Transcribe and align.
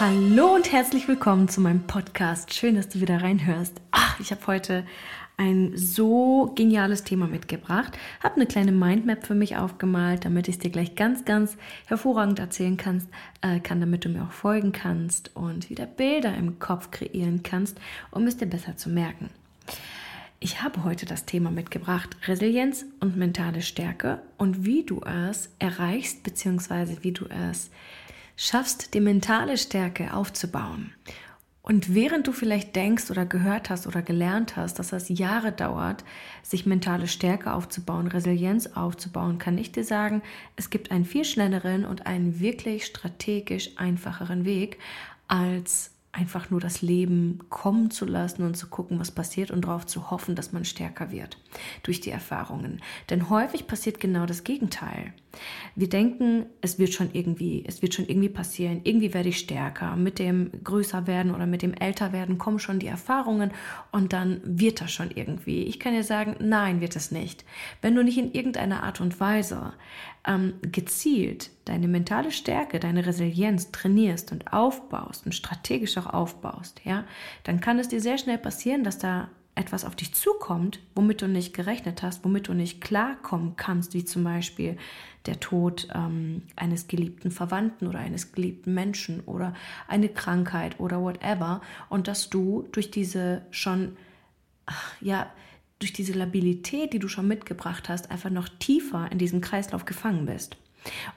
Hallo 0.00 0.54
und 0.54 0.72
herzlich 0.72 1.08
willkommen 1.08 1.50
zu 1.50 1.60
meinem 1.60 1.86
Podcast. 1.86 2.54
Schön, 2.54 2.74
dass 2.74 2.88
du 2.88 3.02
wieder 3.02 3.20
reinhörst. 3.20 3.82
Ach, 3.90 4.18
ich 4.18 4.30
habe 4.30 4.46
heute 4.46 4.86
ein 5.36 5.76
so 5.76 6.52
geniales 6.54 7.04
Thema 7.04 7.26
mitgebracht, 7.26 7.98
habe 8.22 8.36
eine 8.36 8.46
kleine 8.46 8.72
Mindmap 8.72 9.26
für 9.26 9.34
mich 9.34 9.58
aufgemalt, 9.58 10.24
damit 10.24 10.48
ich 10.48 10.54
es 10.54 10.58
dir 10.58 10.70
gleich 10.70 10.94
ganz, 10.94 11.26
ganz 11.26 11.58
hervorragend 11.84 12.38
erzählen 12.38 12.78
kannst, 12.78 13.08
äh, 13.42 13.60
kann, 13.60 13.78
damit 13.78 14.06
du 14.06 14.08
mir 14.08 14.22
auch 14.22 14.32
folgen 14.32 14.72
kannst 14.72 15.36
und 15.36 15.68
wieder 15.68 15.84
Bilder 15.84 16.34
im 16.34 16.58
Kopf 16.58 16.90
kreieren 16.90 17.42
kannst, 17.42 17.78
um 18.10 18.26
es 18.26 18.38
dir 18.38 18.46
besser 18.46 18.78
zu 18.78 18.88
merken. 18.88 19.28
Ich 20.38 20.62
habe 20.62 20.82
heute 20.82 21.04
das 21.04 21.26
Thema 21.26 21.50
mitgebracht, 21.50 22.16
Resilienz 22.26 22.86
und 23.00 23.18
mentale 23.18 23.60
Stärke 23.60 24.22
und 24.38 24.64
wie 24.64 24.82
du 24.82 25.02
es 25.02 25.50
erreichst, 25.58 26.22
beziehungsweise 26.22 27.04
wie 27.04 27.12
du 27.12 27.26
es 27.26 27.70
schaffst, 28.40 28.94
die 28.94 29.00
mentale 29.00 29.58
Stärke 29.58 30.14
aufzubauen. 30.14 30.94
Und 31.60 31.94
während 31.94 32.26
du 32.26 32.32
vielleicht 32.32 32.74
denkst 32.74 33.10
oder 33.10 33.26
gehört 33.26 33.68
hast 33.68 33.86
oder 33.86 34.00
gelernt 34.00 34.56
hast, 34.56 34.78
dass 34.78 34.94
es 34.94 35.10
Jahre 35.10 35.52
dauert, 35.52 36.04
sich 36.42 36.64
mentale 36.64 37.06
Stärke 37.06 37.52
aufzubauen, 37.52 38.06
Resilienz 38.06 38.66
aufzubauen, 38.68 39.36
kann 39.36 39.58
ich 39.58 39.72
dir 39.72 39.84
sagen, 39.84 40.22
es 40.56 40.70
gibt 40.70 40.90
einen 40.90 41.04
viel 41.04 41.26
schnelleren 41.26 41.84
und 41.84 42.06
einen 42.06 42.40
wirklich 42.40 42.86
strategisch 42.86 43.72
einfacheren 43.76 44.46
Weg 44.46 44.78
als 45.28 45.90
einfach 46.12 46.50
nur 46.50 46.60
das 46.60 46.80
Leben 46.80 47.40
kommen 47.50 47.90
zu 47.90 48.06
lassen 48.06 48.42
und 48.42 48.56
zu 48.56 48.68
gucken, 48.68 48.98
was 48.98 49.10
passiert 49.10 49.50
und 49.50 49.66
darauf 49.66 49.86
zu 49.86 50.10
hoffen, 50.10 50.34
dass 50.34 50.52
man 50.52 50.64
stärker 50.64 51.12
wird 51.12 51.38
durch 51.82 52.00
die 52.00 52.10
Erfahrungen. 52.10 52.80
Denn 53.10 53.28
häufig 53.28 53.66
passiert 53.66 54.00
genau 54.00 54.24
das 54.24 54.44
Gegenteil. 54.44 55.12
Wir 55.76 55.88
denken, 55.88 56.46
es 56.60 56.78
wird 56.78 56.92
schon 56.92 57.10
irgendwie, 57.12 57.64
es 57.66 57.82
wird 57.82 57.94
schon 57.94 58.06
irgendwie 58.06 58.28
passieren, 58.28 58.80
irgendwie 58.84 59.14
werde 59.14 59.28
ich 59.28 59.38
stärker. 59.38 59.96
Mit 59.96 60.18
dem 60.18 60.50
größer 60.64 61.06
werden 61.06 61.34
oder 61.34 61.46
mit 61.46 61.62
dem 61.62 61.74
älter 61.74 62.12
werden 62.12 62.38
kommen 62.38 62.58
schon 62.58 62.78
die 62.78 62.86
Erfahrungen 62.86 63.52
und 63.92 64.12
dann 64.12 64.40
wird 64.44 64.80
das 64.80 64.90
schon 64.90 65.10
irgendwie. 65.14 65.62
Ich 65.64 65.78
kann 65.78 65.94
dir 65.94 66.04
sagen, 66.04 66.36
nein, 66.40 66.80
wird 66.80 66.96
es 66.96 67.10
nicht. 67.10 67.44
Wenn 67.80 67.94
du 67.94 68.02
nicht 68.02 68.18
in 68.18 68.32
irgendeiner 68.32 68.82
Art 68.82 69.00
und 69.00 69.20
Weise 69.20 69.72
ähm, 70.26 70.54
gezielt 70.62 71.50
deine 71.64 71.88
mentale 71.88 72.32
Stärke, 72.32 72.80
deine 72.80 73.06
Resilienz 73.06 73.70
trainierst 73.70 74.32
und 74.32 74.52
aufbaust 74.52 75.26
und 75.26 75.32
strategisch 75.32 75.96
auch 75.98 76.12
aufbaust, 76.12 76.80
ja, 76.84 77.04
dann 77.44 77.60
kann 77.60 77.78
es 77.78 77.88
dir 77.88 78.00
sehr 78.00 78.18
schnell 78.18 78.38
passieren, 78.38 78.84
dass 78.84 78.98
da 78.98 79.28
etwas 79.54 79.84
auf 79.84 79.96
dich 79.96 80.14
zukommt, 80.14 80.80
womit 80.94 81.22
du 81.22 81.28
nicht 81.28 81.52
gerechnet 81.52 82.02
hast, 82.02 82.24
womit 82.24 82.48
du 82.48 82.54
nicht 82.54 82.80
klarkommen 82.80 83.56
kannst, 83.56 83.94
wie 83.94 84.04
zum 84.04 84.24
Beispiel 84.24 84.76
der 85.26 85.38
Tod 85.38 85.88
ähm, 85.94 86.42
eines 86.56 86.88
geliebten 86.88 87.30
Verwandten 87.30 87.86
oder 87.86 87.98
eines 87.98 88.32
geliebten 88.32 88.72
Menschen 88.72 89.20
oder 89.20 89.54
eine 89.86 90.08
Krankheit 90.08 90.80
oder 90.80 91.02
whatever, 91.02 91.60
und 91.88 92.08
dass 92.08 92.30
du 92.30 92.68
durch 92.72 92.90
diese 92.90 93.42
schon, 93.50 93.96
ja, 95.00 95.30
durch 95.78 95.92
diese 95.92 96.12
Labilität, 96.12 96.92
die 96.92 96.98
du 96.98 97.08
schon 97.08 97.26
mitgebracht 97.26 97.88
hast, 97.88 98.10
einfach 98.10 98.30
noch 98.30 98.48
tiefer 98.48 99.10
in 99.10 99.18
diesem 99.18 99.40
Kreislauf 99.40 99.84
gefangen 99.84 100.26
bist. 100.26 100.56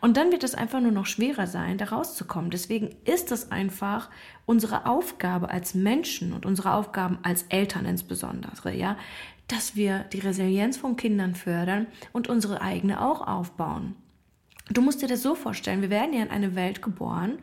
Und 0.02 0.18
dann 0.18 0.32
wird 0.32 0.44
es 0.44 0.56
einfach 0.56 0.82
nur 0.82 0.92
noch 0.92 1.06
schwerer 1.06 1.48
sein, 1.48 1.78
da 1.78 1.86
rauszukommen. 1.86 2.52
Deswegen 2.52 2.96
ist 3.06 3.32
es 3.32 3.52
einfach 3.52 4.10
unsere 4.46 4.86
Aufgabe 4.86 5.50
als 5.50 5.74
Menschen 5.74 6.34
und 6.34 6.46
unsere 6.46 6.74
Aufgaben 6.74 7.20
als 7.24 7.44
Eltern 7.50 7.86
insbesondere, 7.86 8.74
ja, 8.74 8.98
dass 9.48 9.76
wir 9.76 10.06
die 10.12 10.20
Resilienz 10.20 10.78
von 10.78 10.96
Kindern 10.96 11.36
fördern 11.36 11.88
und 12.12 12.28
unsere 12.28 12.62
eigene 12.62 13.02
auch 13.02 13.26
aufbauen. 13.26 13.96
Du 14.70 14.82
musst 14.82 15.02
dir 15.02 15.10
das 15.10 15.22
so 15.22 15.36
vorstellen, 15.36 15.82
wir 15.82 15.90
werden 15.90 16.14
ja 16.14 16.24
in 16.24 16.30
eine 16.30 16.56
Welt 16.56 16.82
geboren 16.82 17.40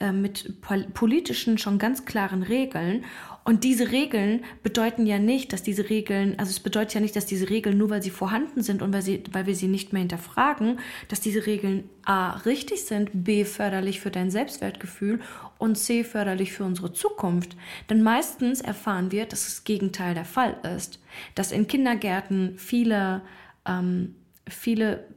äh, 0.00 0.10
mit 0.10 0.62
politischen 0.94 1.58
schon 1.58 1.78
ganz 1.78 2.06
klaren 2.06 2.42
Regeln 2.42 3.04
und 3.44 3.64
diese 3.64 3.90
Regeln 3.90 4.44
bedeuten 4.62 5.04
ja 5.04 5.18
nicht, 5.18 5.52
dass 5.52 5.62
diese 5.64 5.90
Regeln, 5.90 6.38
also 6.38 6.50
es 6.50 6.60
bedeutet 6.60 6.94
ja 6.94 7.00
nicht, 7.00 7.16
dass 7.16 7.26
diese 7.26 7.50
Regeln 7.50 7.76
nur 7.76 7.90
weil 7.90 8.02
sie 8.02 8.10
vorhanden 8.10 8.62
sind 8.62 8.82
und 8.82 8.92
weil, 8.92 9.02
sie, 9.02 9.22
weil 9.32 9.46
wir 9.46 9.56
sie 9.56 9.66
nicht 9.66 9.92
mehr 9.92 10.00
hinterfragen, 10.00 10.78
dass 11.08 11.20
diese 11.20 11.44
Regeln 11.46 11.88
A 12.04 12.36
richtig 12.38 12.84
sind, 12.84 13.10
B 13.12 13.44
förderlich 13.44 14.00
für 14.00 14.12
dein 14.12 14.30
Selbstwertgefühl 14.30 15.20
und 15.58 15.76
C 15.76 16.04
förderlich 16.04 16.52
für 16.52 16.64
unsere 16.64 16.92
Zukunft. 16.92 17.56
Denn 17.90 18.02
meistens 18.02 18.60
erfahren 18.60 19.10
wir, 19.10 19.26
dass 19.26 19.44
das 19.44 19.64
Gegenteil 19.64 20.14
der 20.14 20.24
Fall 20.24 20.56
ist. 20.76 21.00
Dass 21.34 21.50
in 21.50 21.66
Kindergärten 21.66 22.54
viele, 22.58 23.22
ähm, 23.66 24.14
viele 24.48 25.08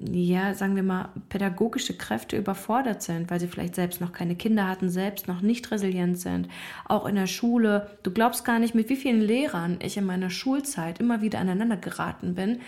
ja, 0.00 0.54
sagen 0.54 0.76
wir 0.76 0.82
mal, 0.82 1.08
pädagogische 1.28 1.96
Kräfte 1.96 2.36
überfordert 2.36 3.02
sind, 3.02 3.30
weil 3.30 3.40
sie 3.40 3.48
vielleicht 3.48 3.74
selbst 3.74 4.00
noch 4.00 4.12
keine 4.12 4.36
Kinder 4.36 4.68
hatten, 4.68 4.88
selbst 4.90 5.26
noch 5.26 5.40
nicht 5.40 5.70
resilient 5.70 6.18
sind. 6.18 6.48
Auch 6.86 7.06
in 7.06 7.16
der 7.16 7.26
Schule. 7.26 7.90
Du 8.02 8.12
glaubst 8.12 8.44
gar 8.44 8.58
nicht, 8.58 8.74
mit 8.74 8.88
wie 8.88 8.96
vielen 8.96 9.20
Lehrern 9.20 9.78
ich 9.82 9.96
in 9.96 10.06
meiner 10.06 10.30
Schulzeit 10.30 11.00
immer 11.00 11.20
wieder 11.20 11.40
aneinander 11.40 11.76
geraten 11.76 12.34
bin. 12.34 12.60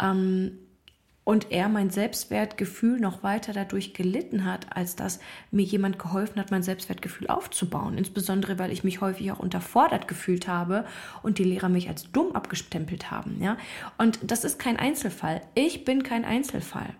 Ähm, 0.00 0.58
und 1.24 1.50
er 1.50 1.68
mein 1.68 1.90
Selbstwertgefühl 1.90 3.00
noch 3.00 3.22
weiter 3.22 3.52
dadurch 3.52 3.94
gelitten 3.94 4.44
hat, 4.44 4.76
als 4.76 4.94
dass 4.94 5.20
mir 5.50 5.64
jemand 5.64 5.98
geholfen 5.98 6.38
hat, 6.38 6.50
mein 6.50 6.62
Selbstwertgefühl 6.62 7.28
aufzubauen. 7.28 7.96
Insbesondere, 7.96 8.58
weil 8.58 8.72
ich 8.72 8.84
mich 8.84 9.00
häufig 9.00 9.32
auch 9.32 9.38
unterfordert 9.38 10.06
gefühlt 10.06 10.46
habe 10.46 10.84
und 11.22 11.38
die 11.38 11.44
Lehrer 11.44 11.70
mich 11.70 11.88
als 11.88 12.12
dumm 12.12 12.32
abgestempelt 12.32 13.10
haben. 13.10 13.42
Ja? 13.42 13.56
Und 13.96 14.18
das 14.22 14.44
ist 14.44 14.58
kein 14.58 14.76
Einzelfall. 14.76 15.40
Ich 15.54 15.84
bin 15.84 16.02
kein 16.02 16.24
Einzelfall. 16.24 16.94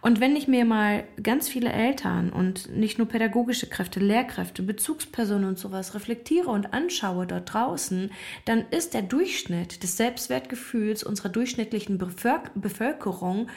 Und 0.00 0.20
wenn 0.20 0.36
ich 0.36 0.48
mir 0.48 0.64
mal 0.64 1.04
ganz 1.22 1.48
viele 1.48 1.72
Eltern 1.72 2.30
und 2.30 2.74
nicht 2.76 2.98
nur 2.98 3.08
pädagogische 3.08 3.68
Kräfte, 3.68 4.00
Lehrkräfte, 4.00 4.62
Bezugspersonen 4.62 5.48
und 5.48 5.58
sowas 5.58 5.94
reflektiere 5.94 6.50
und 6.50 6.72
anschaue 6.72 7.26
dort 7.26 7.52
draußen, 7.52 8.10
dann 8.44 8.64
ist 8.70 8.94
der 8.94 9.02
Durchschnitt 9.02 9.82
des 9.82 9.96
Selbstwertgefühls 9.96 11.04
unserer 11.04 11.28
durchschnittlichen 11.28 11.98
Bevölkerung 11.98 13.48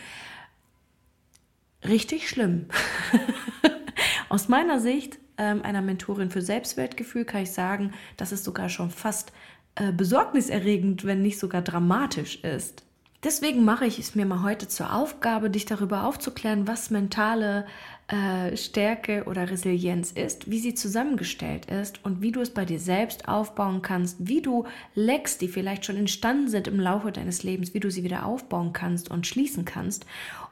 richtig 1.88 2.30
schlimm. 2.30 2.66
Aus 4.30 4.50
meiner 4.50 4.80
Sicht 4.80 5.20
ähm, 5.38 5.62
einer 5.62 5.82
Mentorin 5.82 6.32
für 6.32 6.42
Selbstwertgefühl 6.42 7.26
kann 7.26 7.44
ich 7.44 7.52
sagen, 7.52 7.94
dass 8.18 8.32
es 8.32 8.44
sogar 8.44 8.70
schon 8.70 8.90
fast 8.90 9.32
äh, 9.76 9.92
besorgniserregend, 9.92 11.06
wenn 11.06 11.22
nicht 11.22 11.40
sogar 11.40 11.62
dramatisch 11.62 12.44
ist. 12.44 12.87
Deswegen 13.28 13.66
mache 13.66 13.86
ich 13.86 14.00
es 14.00 14.16
mir 14.16 14.26
mal 14.26 14.42
heute 14.42 14.70
zur 14.70 14.94
Aufgabe, 14.94 15.50
dich 15.50 15.66
darüber 15.66 16.06
aufzuklären, 16.06 16.66
was 16.66 16.92
mentale 16.92 17.66
äh, 18.08 18.56
Stärke 18.56 19.26
oder 19.26 19.50
Resilienz 19.50 20.14
ist, 20.14 20.50
wie 20.50 20.60
sie 20.60 20.76
zusammengestellt 20.76 21.66
ist 21.66 22.06
und 22.06 22.22
wie 22.22 22.32
du 22.32 22.40
es 22.40 22.52
bei 22.52 22.64
dir 22.64 22.80
selbst 22.80 23.28
aufbauen 23.28 23.82
kannst, 23.82 24.16
wie 24.26 24.42
du 24.42 24.64
Lecks, 24.96 25.38
die 25.38 25.50
vielleicht 25.50 25.84
schon 25.84 25.98
entstanden 25.98 26.48
sind 26.48 26.70
im 26.70 26.80
Laufe 26.80 27.12
deines 27.12 27.44
Lebens, 27.44 27.74
wie 27.74 27.82
du 27.82 27.92
sie 27.92 28.06
wieder 28.06 28.26
aufbauen 28.26 28.72
kannst 28.72 29.12
und 29.12 29.28
schließen 29.28 29.66
kannst 29.66 30.06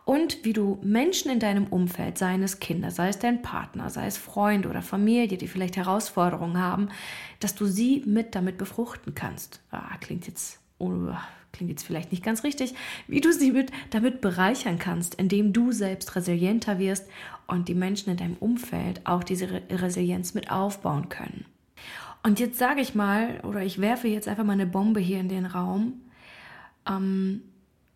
und 0.03 0.43
wie 0.43 0.51
du 0.51 0.77
Menschen 0.83 1.31
in 1.31 1.39
deinem 1.39 1.67
Umfeld, 1.67 2.17
seien 2.17 2.43
es 2.43 2.59
Kinder, 2.59 2.91
sei 2.91 3.07
es 3.07 3.19
dein 3.19 3.41
Partner, 3.41 3.89
sei 3.89 4.05
es 4.05 4.17
Freund 4.17 4.65
oder 4.65 4.81
Familie, 4.81 5.37
die 5.37 5.47
vielleicht 5.47 5.77
Herausforderungen 5.77 6.57
haben, 6.57 6.89
dass 7.39 7.55
du 7.55 7.67
sie 7.67 8.03
mit 8.05 8.35
damit 8.35 8.57
befruchten 8.57 9.15
kannst. 9.15 9.61
Ah, 9.71 9.95
klingt 10.01 10.27
jetzt 10.27 10.59
oh, 10.77 11.13
klingt 11.55 11.71
jetzt 11.71 11.83
vielleicht 11.83 12.11
nicht 12.11 12.23
ganz 12.23 12.43
richtig, 12.43 12.75
wie 13.07 13.21
du 13.21 13.31
sie 13.31 13.51
mit, 13.51 13.71
damit 13.89 14.21
bereichern 14.21 14.79
kannst, 14.79 15.15
indem 15.15 15.53
du 15.53 15.71
selbst 15.71 16.15
resilienter 16.15 16.79
wirst 16.79 17.07
und 17.47 17.67
die 17.67 17.75
Menschen 17.75 18.11
in 18.11 18.17
deinem 18.17 18.37
Umfeld 18.37 19.01
auch 19.05 19.23
diese 19.23 19.61
Resilienz 19.69 20.33
mit 20.33 20.51
aufbauen 20.51 21.09
können. 21.09 21.45
Und 22.23 22.39
jetzt 22.39 22.57
sage 22.57 22.81
ich 22.81 22.95
mal, 22.95 23.39
oder 23.41 23.61
ich 23.61 23.79
werfe 23.79 24.07
jetzt 24.07 24.27
einfach 24.27 24.43
mal 24.43 24.53
eine 24.53 24.65
Bombe 24.65 24.99
hier 24.99 25.19
in 25.19 25.29
den 25.29 25.45
Raum. 25.45 26.01
Ähm, 26.87 27.41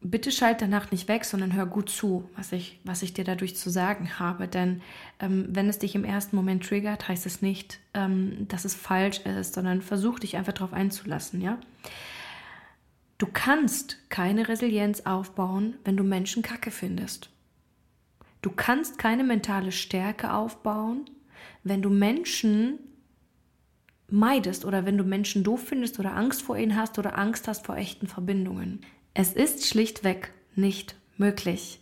bitte 0.02 0.32
schalt 0.32 0.62
danach 0.62 0.92
nicht 0.92 1.08
weg, 1.08 1.26
sondern 1.26 1.56
hör 1.56 1.66
gut 1.66 1.90
zu, 1.90 2.30
was 2.36 2.52
ich, 2.52 2.80
was 2.84 3.02
ich 3.02 3.14
dir 3.14 3.24
dadurch 3.24 3.56
zu 3.56 3.70
sagen 3.70 4.20
habe. 4.20 4.48
Denn 4.48 4.82
ähm, 5.20 5.48
wenn 5.50 5.68
es 5.68 5.80
dich 5.80 5.96
im 5.96 6.06
ersten 6.06 6.36
Moment 6.36 6.64
triggert, 6.64 7.08
heißt 7.08 7.26
es 7.26 7.42
nicht, 7.42 7.80
ähm, 7.94 8.48
dass 8.48 8.66
es 8.66 8.76
falsch 8.76 9.22
ist, 9.22 9.56
sondern 9.56 9.82
versuch 9.82 10.20
dich 10.20 10.38
einfach 10.38 10.54
darauf 10.54 10.74
einzulassen, 10.74 11.42
ja. 11.42 11.58
Du 13.20 13.28
kannst 13.28 14.10
keine 14.10 14.48
Resilienz 14.48 15.02
aufbauen, 15.02 15.76
wenn 15.84 15.98
du 15.98 16.04
Menschen 16.04 16.42
kacke 16.42 16.72
findest. 16.72 17.30
Du 18.42 18.50
kannst 18.50 18.98
keine 18.98 19.26
mentale 19.26 19.74
Stärke 19.74 20.34
aufbauen, 20.34 21.10
wenn 21.66 21.82
du 21.82 21.90
Menschen 21.90 22.80
meidest 24.08 24.64
oder 24.64 24.86
wenn 24.86 24.98
du 24.98 25.04
Menschen 25.04 25.44
doof 25.44 25.66
findest 25.68 26.00
oder 26.00 26.16
Angst 26.16 26.42
vor 26.42 26.58
ihnen 26.58 26.78
hast 26.78 26.98
oder 26.98 27.18
Angst 27.18 27.50
hast 27.50 27.66
vor 27.66 27.76
echten 27.76 28.08
Verbindungen. 28.08 28.80
Es 29.14 29.34
ist 29.34 29.68
schlichtweg 29.68 30.34
nicht 30.56 30.96
möglich. 31.18 31.82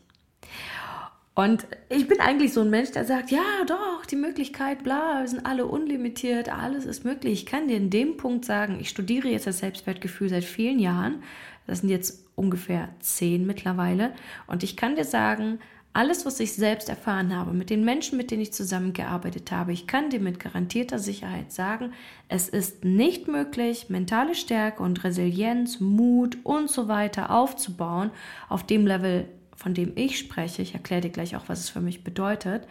Und 1.37 1.67
ich 1.89 2.07
bin 2.07 2.19
eigentlich 2.19 2.51
so 2.51 2.61
ein 2.61 2.71
Mensch, 2.71 2.93
der 2.93 3.05
sagt, 3.05 3.29
ja, 3.29 3.43
doch, 3.67 4.07
die 4.07 4.15
Möglichkeit, 4.15 4.83
bla, 4.83 5.19
wir 5.19 5.27
sind 5.27 5.45
alle 5.45 5.67
unlimitiert, 5.67 6.49
alles 6.49 6.87
ist 6.87 7.05
möglich. 7.05 7.33
Ich 7.33 7.45
kann 7.45 7.67
dir 7.67 7.77
in 7.77 7.91
dem 7.91 8.17
Punkt 8.17 8.43
sagen, 8.43 8.79
ich 8.81 8.89
studiere 8.89 9.27
jetzt 9.27 9.45
das 9.45 9.59
Selbstwertgefühl 9.59 10.29
seit 10.29 10.43
vielen 10.43 10.79
Jahren. 10.79 11.21
Das 11.67 11.81
sind 11.81 11.89
jetzt 11.89 12.25
ungefähr 12.33 12.89
zehn 13.01 13.45
mittlerweile. 13.45 14.13
Und 14.47 14.63
ich 14.63 14.75
kann 14.75 14.95
dir 14.95 15.03
sagen, 15.03 15.59
alles, 15.93 16.25
was 16.25 16.39
ich 16.39 16.53
selbst 16.53 16.89
erfahren 16.89 17.35
habe, 17.35 17.53
mit 17.53 17.69
den 17.69 17.85
Menschen, 17.85 18.17
mit 18.17 18.31
denen 18.31 18.41
ich 18.41 18.51
zusammengearbeitet 18.51 19.51
habe, 19.51 19.73
ich 19.73 19.85
kann 19.85 20.09
dir 20.09 20.19
mit 20.19 20.39
garantierter 20.39 20.97
Sicherheit 20.97 21.51
sagen, 21.51 21.93
es 22.29 22.49
ist 22.49 22.83
nicht 22.83 23.27
möglich, 23.27 23.89
mentale 23.89 24.33
Stärke 24.33 24.81
und 24.81 25.03
Resilienz, 25.03 25.79
Mut 25.79 26.39
und 26.43 26.67
so 26.67 26.87
weiter 26.87 27.29
aufzubauen 27.29 28.09
auf 28.49 28.65
dem 28.65 28.87
Level, 28.87 29.27
von 29.57 29.73
dem 29.73 29.91
ich 29.95 30.17
spreche. 30.17 30.61
Ich 30.61 30.73
erkläre 30.73 31.01
dir 31.01 31.09
gleich 31.09 31.35
auch, 31.35 31.49
was 31.49 31.59
es 31.59 31.69
für 31.69 31.81
mich 31.81 32.05
bedeutet 32.05 32.65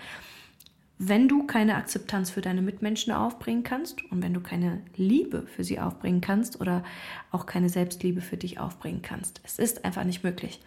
wenn 0.99 1.29
du 1.29 1.47
keine 1.47 1.75
Akzeptanz 1.75 2.31
für 2.31 2.41
deine 2.41 2.63
Mitmenschen 2.63 3.13
aufbringen 3.13 3.63
kannst 3.63 4.03
und 4.11 4.23
wenn 4.23 4.33
du 4.33 4.41
keine 4.41 4.81
Liebe 4.97 5.47
für 5.47 5.63
sie 5.63 5.79
aufbringen 5.79 6.23
kannst 6.23 6.59
oder 6.61 6.85
auch 7.31 7.45
keine 7.45 7.69
Selbstliebe 7.69 8.23
für 8.23 8.39
dich 8.39 8.59
aufbringen 8.59 9.03
kannst. 9.03 9.43
Es 9.45 9.59
ist 9.59 9.85
einfach 9.85 10.05
nicht 10.05 10.25
möglich. 10.25 10.59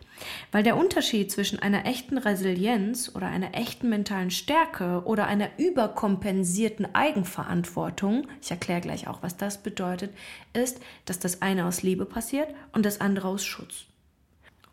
Weil 0.51 0.63
der 0.63 0.77
Unterschied 0.77 1.31
zwischen 1.31 1.59
einer 1.59 1.85
echten 1.85 2.19
Resilienz 2.19 3.11
oder 3.15 3.27
einer 3.27 3.55
echten 3.55 3.89
mentalen 3.89 4.29
Stärke 4.29 5.01
oder 5.05 5.25
einer 5.25 5.49
überkompensierten 5.57 6.93
Eigenverantwortung, 6.93 8.27
ich 8.41 8.51
erkläre 8.51 8.81
gleich 8.81 9.07
auch, 9.07 9.23
was 9.23 9.35
das 9.35 9.63
bedeutet, 9.63 10.13
ist, 10.53 10.79
dass 11.05 11.17
das 11.17 11.41
eine 11.41 11.65
aus 11.65 11.81
Liebe 11.81 12.05
passiert 12.05 12.53
und 12.71 12.85
das 12.85 13.01
andere 13.01 13.29
aus 13.29 13.45
Schutz. 13.45 13.85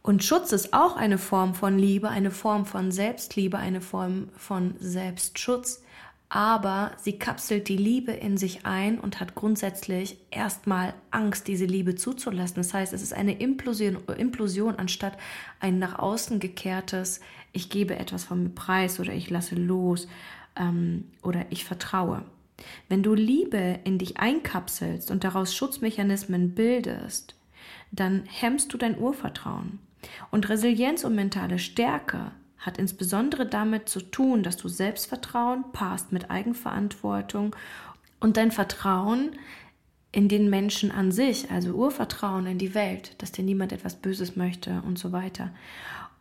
Und 0.06 0.22
Schutz 0.22 0.52
ist 0.52 0.72
auch 0.72 0.94
eine 0.94 1.18
Form 1.18 1.56
von 1.56 1.80
Liebe, 1.80 2.08
eine 2.08 2.30
Form 2.30 2.64
von 2.64 2.92
Selbstliebe, 2.92 3.58
eine 3.58 3.80
Form 3.80 4.28
von 4.36 4.76
Selbstschutz. 4.78 5.82
Aber 6.28 6.92
sie 6.96 7.18
kapselt 7.18 7.66
die 7.66 7.76
Liebe 7.76 8.12
in 8.12 8.36
sich 8.36 8.64
ein 8.64 9.00
und 9.00 9.18
hat 9.18 9.34
grundsätzlich 9.34 10.18
erstmal 10.30 10.94
Angst, 11.10 11.48
diese 11.48 11.64
Liebe 11.64 11.96
zuzulassen. 11.96 12.58
Das 12.58 12.72
heißt, 12.72 12.92
es 12.92 13.02
ist 13.02 13.14
eine 13.14 13.36
Implosion, 13.40 13.98
Implosion 14.16 14.76
anstatt 14.76 15.18
ein 15.58 15.80
nach 15.80 15.98
außen 15.98 16.38
gekehrtes, 16.38 17.18
ich 17.52 17.68
gebe 17.68 17.98
etwas 17.98 18.22
von 18.22 18.44
mir 18.44 18.50
preis 18.50 19.00
oder 19.00 19.12
ich 19.12 19.28
lasse 19.28 19.56
los 19.56 20.06
ähm, 20.54 21.10
oder 21.24 21.46
ich 21.50 21.64
vertraue. 21.64 22.22
Wenn 22.88 23.02
du 23.02 23.14
Liebe 23.14 23.80
in 23.82 23.98
dich 23.98 24.18
einkapselst 24.18 25.10
und 25.10 25.24
daraus 25.24 25.52
Schutzmechanismen 25.52 26.54
bildest, 26.54 27.34
dann 27.90 28.22
hemmst 28.26 28.72
du 28.72 28.78
dein 28.78 28.96
Urvertrauen. 28.96 29.80
Und 30.30 30.48
Resilienz 30.48 31.04
und 31.04 31.14
mentale 31.14 31.58
Stärke 31.58 32.32
hat 32.58 32.78
insbesondere 32.78 33.46
damit 33.46 33.88
zu 33.88 34.00
tun, 34.00 34.42
dass 34.42 34.56
du 34.56 34.68
Selbstvertrauen 34.68 35.64
passt 35.72 36.12
mit 36.12 36.30
Eigenverantwortung 36.30 37.54
und 38.18 38.36
dein 38.36 38.50
Vertrauen 38.50 39.36
in 40.12 40.28
den 40.28 40.48
Menschen 40.48 40.90
an 40.90 41.12
sich, 41.12 41.50
also 41.50 41.72
Urvertrauen 41.72 42.46
in 42.46 42.58
die 42.58 42.74
Welt, 42.74 43.14
dass 43.18 43.32
dir 43.32 43.44
niemand 43.44 43.72
etwas 43.72 43.96
Böses 43.96 44.34
möchte 44.34 44.82
und 44.86 44.98
so 44.98 45.12
weiter. 45.12 45.50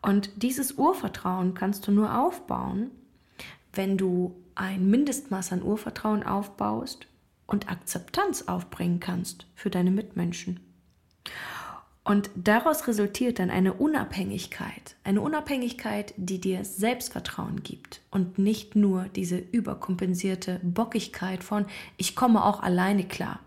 Und 0.02 0.30
dieses 0.36 0.72
Urvertrauen 0.72 1.54
kannst 1.54 1.88
du 1.88 1.92
nur 1.92 2.18
aufbauen, 2.18 2.90
wenn 3.72 3.96
du 3.96 4.36
ein 4.54 4.88
Mindestmaß 4.88 5.52
an 5.52 5.62
Urvertrauen 5.62 6.22
aufbaust 6.22 7.06
und 7.46 7.70
Akzeptanz 7.70 8.42
aufbringen 8.42 9.00
kannst 9.00 9.46
für 9.54 9.70
deine 9.70 9.90
Mitmenschen. 9.90 10.60
Und 12.06 12.30
daraus 12.36 12.86
resultiert 12.86 13.40
dann 13.40 13.50
eine 13.50 13.72
Unabhängigkeit, 13.72 14.94
eine 15.02 15.20
Unabhängigkeit, 15.20 16.14
die 16.16 16.40
dir 16.40 16.64
Selbstvertrauen 16.64 17.64
gibt 17.64 18.00
und 18.12 18.38
nicht 18.38 18.76
nur 18.76 19.06
diese 19.16 19.38
überkompensierte 19.38 20.60
Bockigkeit 20.62 21.42
von 21.42 21.66
ich 21.96 22.14
komme 22.14 22.44
auch 22.44 22.62
alleine 22.62 23.02
klar. 23.02 23.40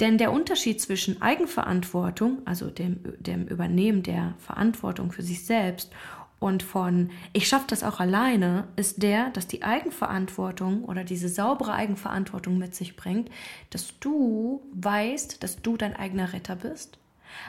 Denn 0.00 0.18
der 0.18 0.32
Unterschied 0.32 0.80
zwischen 0.80 1.22
Eigenverantwortung, 1.22 2.38
also 2.44 2.70
dem, 2.70 2.98
dem 3.20 3.46
Übernehmen 3.46 4.02
der 4.02 4.34
Verantwortung 4.38 5.12
für 5.12 5.22
sich 5.22 5.46
selbst 5.46 5.92
und 6.40 6.64
von 6.64 7.10
ich 7.32 7.46
schaffe 7.46 7.66
das 7.68 7.84
auch 7.84 8.00
alleine, 8.00 8.66
ist 8.74 9.00
der, 9.00 9.30
dass 9.30 9.46
die 9.46 9.62
Eigenverantwortung 9.62 10.84
oder 10.86 11.04
diese 11.04 11.28
saubere 11.28 11.74
Eigenverantwortung 11.74 12.58
mit 12.58 12.74
sich 12.74 12.96
bringt, 12.96 13.30
dass 13.70 13.96
du 14.00 14.60
weißt, 14.74 15.44
dass 15.44 15.62
du 15.62 15.76
dein 15.76 15.94
eigener 15.94 16.32
Retter 16.32 16.56
bist 16.56 16.98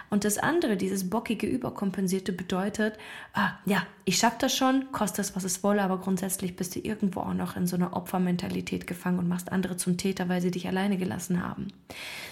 und 0.09 0.23
das 0.23 0.37
andere, 0.37 0.77
dieses 0.77 1.09
bockige, 1.09 1.47
überkompensierte, 1.47 2.31
bedeutet, 2.31 2.97
ah, 3.33 3.51
ja, 3.65 3.85
ich 4.05 4.17
schaffe 4.17 4.37
das 4.39 4.55
schon, 4.55 4.91
kostet 4.91 5.25
es, 5.25 5.35
was 5.35 5.43
es 5.43 5.63
wolle, 5.63 5.81
aber 5.81 5.99
grundsätzlich 5.99 6.55
bist 6.55 6.75
du 6.75 6.79
irgendwo 6.79 7.21
auch 7.21 7.33
noch 7.33 7.55
in 7.57 7.67
so 7.67 7.75
einer 7.75 7.95
Opfermentalität 7.95 8.87
gefangen 8.87 9.19
und 9.19 9.27
machst 9.27 9.51
andere 9.51 9.77
zum 9.77 9.97
Täter, 9.97 10.29
weil 10.29 10.41
sie 10.41 10.51
dich 10.51 10.67
alleine 10.67 10.97
gelassen 10.97 11.43
haben. 11.43 11.67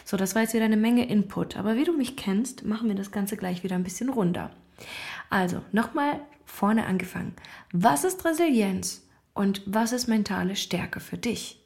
So, 0.06 0.18
das 0.18 0.36
war 0.36 0.44
jetzt 0.44 0.54
wieder 0.54 0.66
eine 0.66 0.78
Menge 0.78 1.08
Input. 1.08 1.58
Aber 1.58 1.76
wie 1.76 1.84
du 1.84 1.94
mich 1.96 2.16
kennst, 2.16 2.66
machen 2.66 2.88
wir 2.88 2.96
das 2.96 3.12
Ganze 3.12 3.38
gleich 3.38 3.64
wieder 3.64 3.76
ein 3.76 3.84
bisschen 3.84 4.10
runder. 4.10 4.52
Also, 5.30 5.62
nochmal 5.72 6.22
vorne 6.46 6.86
angefangen. 6.86 7.34
Was 7.72 8.04
ist 8.04 8.24
Resilienz 8.24 9.06
und 9.34 9.62
was 9.66 9.92
ist 9.92 10.08
mentale 10.08 10.56
Stärke 10.56 11.00
für 11.00 11.18
dich? 11.18 11.65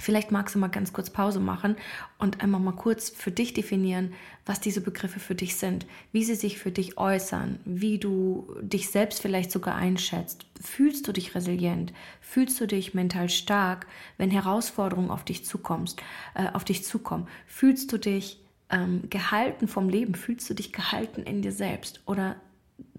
Vielleicht 0.00 0.30
magst 0.30 0.54
du 0.54 0.60
mal 0.60 0.68
ganz 0.68 0.92
kurz 0.92 1.10
Pause 1.10 1.40
machen 1.40 1.76
und 2.18 2.40
einmal 2.40 2.60
mal 2.60 2.72
kurz 2.72 3.10
für 3.10 3.32
dich 3.32 3.52
definieren, 3.52 4.14
was 4.46 4.60
diese 4.60 4.80
Begriffe 4.80 5.18
für 5.18 5.34
dich 5.34 5.56
sind, 5.56 5.86
wie 6.12 6.22
sie 6.22 6.36
sich 6.36 6.58
für 6.58 6.70
dich 6.70 6.98
äußern, 6.98 7.58
wie 7.64 7.98
du 7.98 8.54
dich 8.62 8.90
selbst 8.90 9.20
vielleicht 9.20 9.50
sogar 9.50 9.74
einschätzt. 9.74 10.46
Fühlst 10.60 11.08
du 11.08 11.12
dich 11.12 11.34
resilient? 11.34 11.92
Fühlst 12.20 12.60
du 12.60 12.66
dich 12.66 12.94
mental 12.94 13.28
stark, 13.28 13.86
wenn 14.18 14.30
Herausforderungen 14.30 15.10
auf 15.10 15.24
dich 15.24 15.44
zukommst, 15.44 16.00
äh, 16.34 16.46
auf 16.52 16.64
dich 16.64 16.84
zukommen? 16.84 17.26
Fühlst 17.46 17.92
du 17.92 17.98
dich 17.98 18.40
ähm, 18.70 19.10
gehalten 19.10 19.66
vom 19.66 19.88
Leben? 19.88 20.14
Fühlst 20.14 20.48
du 20.48 20.54
dich 20.54 20.72
gehalten 20.72 21.24
in 21.24 21.42
dir 21.42 21.52
selbst? 21.52 22.02
Oder 22.06 22.36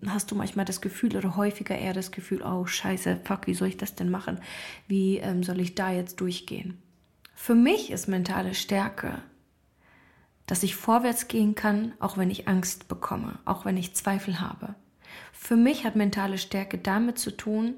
hast 0.06 0.32
du 0.32 0.36
manchmal 0.36 0.66
das 0.66 0.82
Gefühl 0.82 1.16
oder 1.16 1.38
häufiger 1.38 1.78
eher 1.78 1.94
das 1.94 2.12
Gefühl, 2.12 2.42
oh 2.42 2.66
scheiße, 2.66 3.22
fuck, 3.24 3.48
wie 3.48 3.54
soll 3.54 3.70
ich 3.70 3.78
das 3.78 3.96
denn 3.96 4.10
machen? 4.10 4.40
Wie 4.88 5.18
ähm, 5.18 5.44
soll 5.44 5.62
ich 5.62 5.76
da 5.76 5.92
jetzt 5.92 6.20
durchgehen? 6.20 6.78
Für 7.42 7.56
mich 7.56 7.90
ist 7.90 8.10
mentale 8.10 8.54
Stärke, 8.54 9.24
dass 10.46 10.62
ich 10.62 10.76
vorwärts 10.76 11.30
gehen 11.30 11.56
kann, 11.56 11.94
auch 11.98 12.18
wenn 12.18 12.30
ich 12.30 12.50
Angst 12.50 12.90
bekomme, 12.90 13.40
auch 13.46 13.64
wenn 13.64 13.78
ich 13.78 13.96
Zweifel 13.96 14.42
habe. 14.42 14.76
Für 15.32 15.56
mich 15.56 15.86
hat 15.86 15.96
mentale 15.96 16.38
Stärke 16.38 16.78
damit 16.78 17.18
zu 17.18 17.32
tun, 17.32 17.76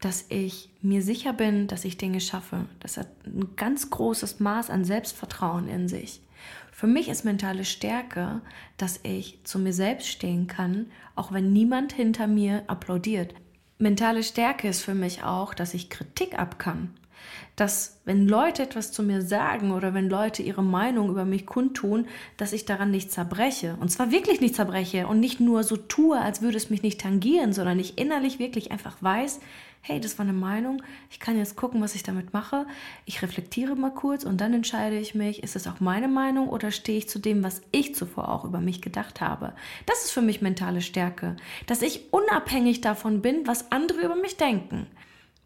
dass 0.00 0.26
ich 0.28 0.70
mir 0.82 1.02
sicher 1.02 1.32
bin, 1.32 1.66
dass 1.66 1.84
ich 1.84 1.98
Dinge 1.98 2.20
schaffe. 2.20 2.66
Das 2.78 2.96
hat 2.96 3.08
ein 3.26 3.56
ganz 3.56 3.90
großes 3.90 4.38
Maß 4.38 4.70
an 4.70 4.84
Selbstvertrauen 4.84 5.66
in 5.66 5.88
sich. 5.88 6.22
Für 6.70 6.86
mich 6.86 7.08
ist 7.08 7.24
mentale 7.24 7.64
Stärke, 7.64 8.40
dass 8.76 9.00
ich 9.02 9.40
zu 9.42 9.58
mir 9.58 9.72
selbst 9.72 10.06
stehen 10.06 10.46
kann, 10.46 10.86
auch 11.16 11.32
wenn 11.32 11.52
niemand 11.52 11.92
hinter 11.92 12.28
mir 12.28 12.62
applaudiert. 12.68 13.34
Mentale 13.78 14.22
Stärke 14.22 14.68
ist 14.68 14.80
für 14.80 14.94
mich 14.94 15.24
auch, 15.24 15.54
dass 15.54 15.74
ich 15.74 15.90
Kritik 15.90 16.38
ab 16.38 16.60
kann 16.60 16.94
dass 17.56 18.00
wenn 18.04 18.26
Leute 18.26 18.62
etwas 18.62 18.92
zu 18.92 19.02
mir 19.02 19.22
sagen 19.22 19.72
oder 19.72 19.94
wenn 19.94 20.08
Leute 20.08 20.42
ihre 20.42 20.62
Meinung 20.62 21.10
über 21.10 21.24
mich 21.24 21.46
kundtun, 21.46 22.06
dass 22.36 22.52
ich 22.52 22.64
daran 22.64 22.90
nicht 22.90 23.12
zerbreche. 23.12 23.76
Und 23.80 23.90
zwar 23.90 24.10
wirklich 24.10 24.40
nicht 24.40 24.54
zerbreche 24.54 25.06
und 25.06 25.20
nicht 25.20 25.40
nur 25.40 25.62
so 25.62 25.76
tue, 25.76 26.18
als 26.18 26.42
würde 26.42 26.56
es 26.56 26.70
mich 26.70 26.82
nicht 26.82 27.00
tangieren, 27.00 27.52
sondern 27.52 27.78
ich 27.78 27.98
innerlich 27.98 28.38
wirklich 28.38 28.72
einfach 28.72 28.96
weiß, 29.00 29.40
hey, 29.84 30.00
das 30.00 30.16
war 30.16 30.24
eine 30.24 30.32
Meinung, 30.32 30.80
ich 31.10 31.18
kann 31.18 31.36
jetzt 31.36 31.56
gucken, 31.56 31.82
was 31.82 31.96
ich 31.96 32.04
damit 32.04 32.32
mache. 32.32 32.66
Ich 33.04 33.20
reflektiere 33.20 33.74
mal 33.74 33.90
kurz 33.90 34.22
und 34.22 34.40
dann 34.40 34.54
entscheide 34.54 34.96
ich 34.96 35.16
mich, 35.16 35.42
ist 35.42 35.56
es 35.56 35.66
auch 35.66 35.80
meine 35.80 36.06
Meinung 36.06 36.48
oder 36.48 36.70
stehe 36.70 36.98
ich 36.98 37.08
zu 37.08 37.18
dem, 37.18 37.42
was 37.42 37.62
ich 37.72 37.94
zuvor 37.96 38.28
auch 38.28 38.44
über 38.44 38.60
mich 38.60 38.80
gedacht 38.80 39.20
habe. 39.20 39.54
Das 39.86 40.04
ist 40.04 40.12
für 40.12 40.22
mich 40.22 40.40
mentale 40.40 40.82
Stärke, 40.82 41.36
dass 41.66 41.82
ich 41.82 42.12
unabhängig 42.12 42.80
davon 42.80 43.22
bin, 43.22 43.46
was 43.46 43.72
andere 43.72 44.02
über 44.02 44.14
mich 44.14 44.36
denken. 44.36 44.86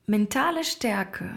Mentale 0.06 0.64
Stärke 0.64 1.30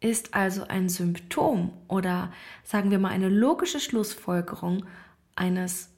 ist 0.00 0.34
also 0.34 0.64
ein 0.66 0.88
Symptom 0.88 1.72
oder 1.88 2.32
sagen 2.64 2.90
wir 2.90 2.98
mal 2.98 3.10
eine 3.10 3.28
logische 3.28 3.80
Schlussfolgerung 3.80 4.86
eines 5.36 5.90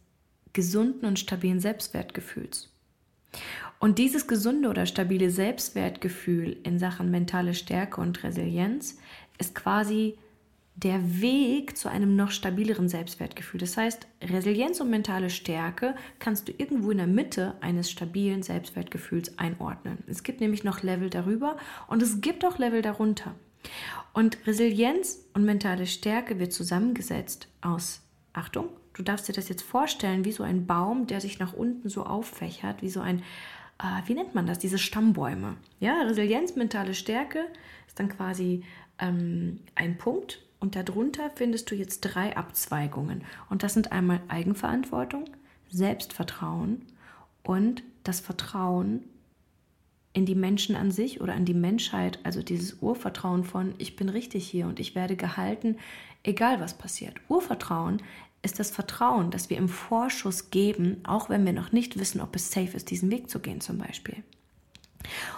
gesunden 0.53 1.07
und 1.07 1.19
stabilen 1.19 1.61
Selbstwertgefühls. 1.61 2.69
Und 3.79 3.99
dieses 3.99 4.27
gesunde 4.27 4.69
oder 4.69 4.87
stabile 4.87 5.31
Selbstwertgefühl 5.31 6.57
in 6.63 6.79
Sachen 6.79 7.11
mentale 7.11 7.55
Stärke 7.55 8.01
und 8.01 8.23
Resilienz 8.23 8.99
ist 9.39 9.55
quasi 9.55 10.19
der 10.75 11.21
Weg 11.21 11.77
zu 11.77 11.89
einem 11.89 12.17
noch 12.17 12.31
stabileren 12.31 12.89
Selbstwertgefühl. 12.89 13.61
Das 13.61 13.77
heißt, 13.77 14.07
Resilienz 14.23 14.81
und 14.81 14.91
mentale 14.91 15.31
Stärke 15.31 15.95
kannst 16.19 16.49
du 16.49 16.53
irgendwo 16.57 16.91
in 16.91 16.99
der 16.99 17.07
Mitte 17.07 17.55
eines 17.61 17.91
stabilen 17.91 18.43
Selbstwertgefühls 18.43 19.39
einordnen. 19.39 19.99
Es 20.07 20.23
gibt 20.23 20.41
nämlich 20.41 20.65
noch 20.65 20.83
Level 20.83 21.11
darüber 21.11 21.57
und 21.89 22.03
es 22.03 22.21
gibt 22.21 22.45
auch 22.45 22.59
Level 22.59 22.83
darunter. 22.83 23.35
Und 24.13 24.47
Resilienz 24.47 25.25
und 25.35 25.45
mentale 25.45 25.87
Stärke 25.87 26.39
wird 26.39 26.53
zusammengesetzt 26.53 27.49
aus, 27.61 28.03
Achtung, 28.33 28.69
du 28.95 29.03
darfst 29.03 29.29
dir 29.29 29.33
das 29.33 29.49
jetzt 29.49 29.63
vorstellen, 29.63 30.25
wie 30.25 30.33
so 30.33 30.43
ein 30.43 30.67
Baum, 30.67 31.07
der 31.07 31.21
sich 31.21 31.39
nach 31.39 31.53
unten 31.53 31.89
so 31.89 32.05
auffächert, 32.05 32.83
wie 32.83 32.91
so 32.91 33.01
ein, 33.01 33.21
äh, 33.79 34.07
wie 34.07 34.15
nennt 34.15 34.35
man 34.35 34.47
das, 34.47 34.59
diese 34.59 34.79
Stammbäume. 34.79 35.57
Ja, 35.81 36.03
Resilienz, 36.03 36.57
mentale 36.57 36.95
Stärke 36.95 37.47
ist 37.87 37.99
dann 37.99 38.11
quasi 38.11 38.65
ähm, 38.99 39.61
ein 39.75 39.97
Punkt 39.97 40.43
und 40.61 40.77
darunter 40.77 41.31
findest 41.35 41.71
du 41.71 41.75
jetzt 41.75 42.01
drei 42.01 42.37
Abzweigungen. 42.37 43.25
Und 43.51 43.63
das 43.63 43.75
sind 43.75 43.93
einmal 43.93 44.21
Eigenverantwortung, 44.29 45.25
Selbstvertrauen 45.71 46.87
und 47.43 47.83
das 48.05 48.21
Vertrauen 48.21 49.05
in 50.13 50.27
die 50.27 50.35
Menschen 50.35 50.77
an 50.77 50.91
sich 50.91 51.21
oder 51.21 51.35
an 51.35 51.45
die 51.45 51.55
Menschheit, 51.55 52.19
also 52.23 52.43
dieses 52.43 52.83
Urvertrauen 52.83 53.45
von, 53.45 53.75
ich 53.79 53.97
bin 53.97 54.09
richtig 54.09 54.47
hier 54.47 54.67
und 54.67 54.81
ich 54.81 54.95
werde 54.95 55.17
gehalten, 55.17 55.77
egal 56.23 56.61
was 56.61 56.75
passiert. 56.75 57.17
Urvertrauen 57.29 58.03
ist 58.43 58.59
das 58.59 58.71
Vertrauen, 58.71 59.31
das 59.31 59.51
wir 59.51 59.57
im 59.57 59.69
Vorschuss 59.69 60.51
geben, 60.51 61.01
auch 61.05 61.31
wenn 61.31 61.47
wir 61.47 61.53
noch 61.53 61.73
nicht 61.73 61.99
wissen, 61.99 62.21
ob 62.21 62.37
es 62.37 62.51
safe 62.51 62.77
ist, 62.77 62.91
diesen 62.91 63.11
Weg 63.11 63.31
zu 63.31 63.39
gehen 63.39 63.61
zum 63.61 63.79
Beispiel. 63.79 64.23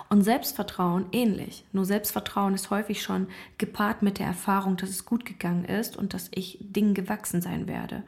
Und 0.09 0.23
Selbstvertrauen 0.23 1.07
ähnlich. 1.13 1.65
Nur 1.73 1.85
Selbstvertrauen 1.85 2.55
ist 2.55 2.71
häufig 2.71 3.03
schon 3.03 3.29
gepaart 3.59 4.03
mit 4.03 4.19
der 4.19 4.27
Erfahrung, 4.27 4.77
dass 4.77 4.91
es 4.91 5.05
gut 5.05 5.25
gegangen 5.25 5.65
ist 5.65 5.97
und 5.97 6.15
dass 6.15 6.31
ich 6.35 6.59
Dingen 6.61 6.95
gewachsen 6.95 7.43
sein 7.43 7.67
werde. 7.67 8.03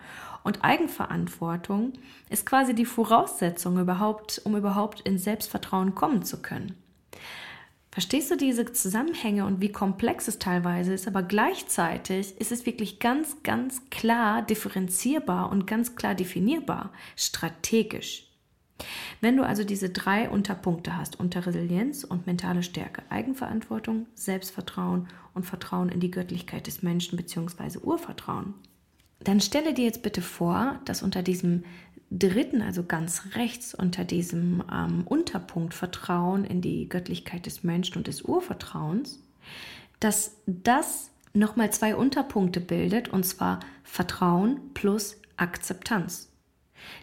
Und 0.44 0.62
Eigenverantwortung 0.62 1.94
ist 2.30 2.46
quasi 2.46 2.74
die 2.74 2.84
Voraussetzung 2.84 3.78
überhaupt, 3.78 4.40
um 4.44 4.56
überhaupt 4.56 5.00
in 5.00 5.18
Selbstvertrauen 5.18 5.94
kommen 5.94 6.22
zu 6.22 6.40
können. 6.40 6.74
Verstehst 7.96 8.30
du 8.30 8.36
diese 8.36 8.70
Zusammenhänge 8.72 9.46
und 9.46 9.62
wie 9.62 9.72
komplex 9.72 10.28
es 10.28 10.38
teilweise 10.38 10.92
ist, 10.92 11.08
aber 11.08 11.22
gleichzeitig 11.22 12.38
ist 12.38 12.52
es 12.52 12.66
wirklich 12.66 12.98
ganz, 12.98 13.42
ganz 13.42 13.88
klar 13.88 14.42
differenzierbar 14.42 15.50
und 15.50 15.66
ganz 15.66 15.96
klar 15.96 16.14
definierbar, 16.14 16.92
strategisch. 17.16 18.25
Wenn 19.20 19.36
du 19.36 19.44
also 19.44 19.64
diese 19.64 19.90
drei 19.90 20.28
Unterpunkte 20.28 20.96
hast, 20.96 21.18
unter 21.18 21.46
Resilienz 21.46 22.04
und 22.04 22.26
mentale 22.26 22.62
Stärke, 22.62 23.02
Eigenverantwortung, 23.08 24.06
Selbstvertrauen 24.14 25.08
und 25.34 25.44
Vertrauen 25.44 25.88
in 25.88 26.00
die 26.00 26.10
Göttlichkeit 26.10 26.66
des 26.66 26.82
Menschen 26.82 27.16
bzw. 27.16 27.78
Urvertrauen, 27.78 28.54
dann 29.20 29.40
stelle 29.40 29.72
dir 29.72 29.84
jetzt 29.84 30.02
bitte 30.02 30.20
vor, 30.20 30.78
dass 30.84 31.02
unter 31.02 31.22
diesem 31.22 31.64
dritten, 32.10 32.62
also 32.62 32.84
ganz 32.84 33.34
rechts, 33.34 33.74
unter 33.74 34.04
diesem 34.04 34.62
ähm, 34.72 35.02
Unterpunkt 35.06 35.74
Vertrauen 35.74 36.44
in 36.44 36.60
die 36.60 36.88
Göttlichkeit 36.88 37.46
des 37.46 37.64
Menschen 37.64 37.96
und 37.96 38.06
des 38.06 38.22
Urvertrauens, 38.22 39.20
dass 40.00 40.36
das 40.46 41.10
nochmal 41.32 41.72
zwei 41.72 41.96
Unterpunkte 41.96 42.60
bildet, 42.60 43.08
und 43.08 43.24
zwar 43.24 43.60
Vertrauen 43.82 44.60
plus 44.74 45.16
Akzeptanz. 45.36 46.30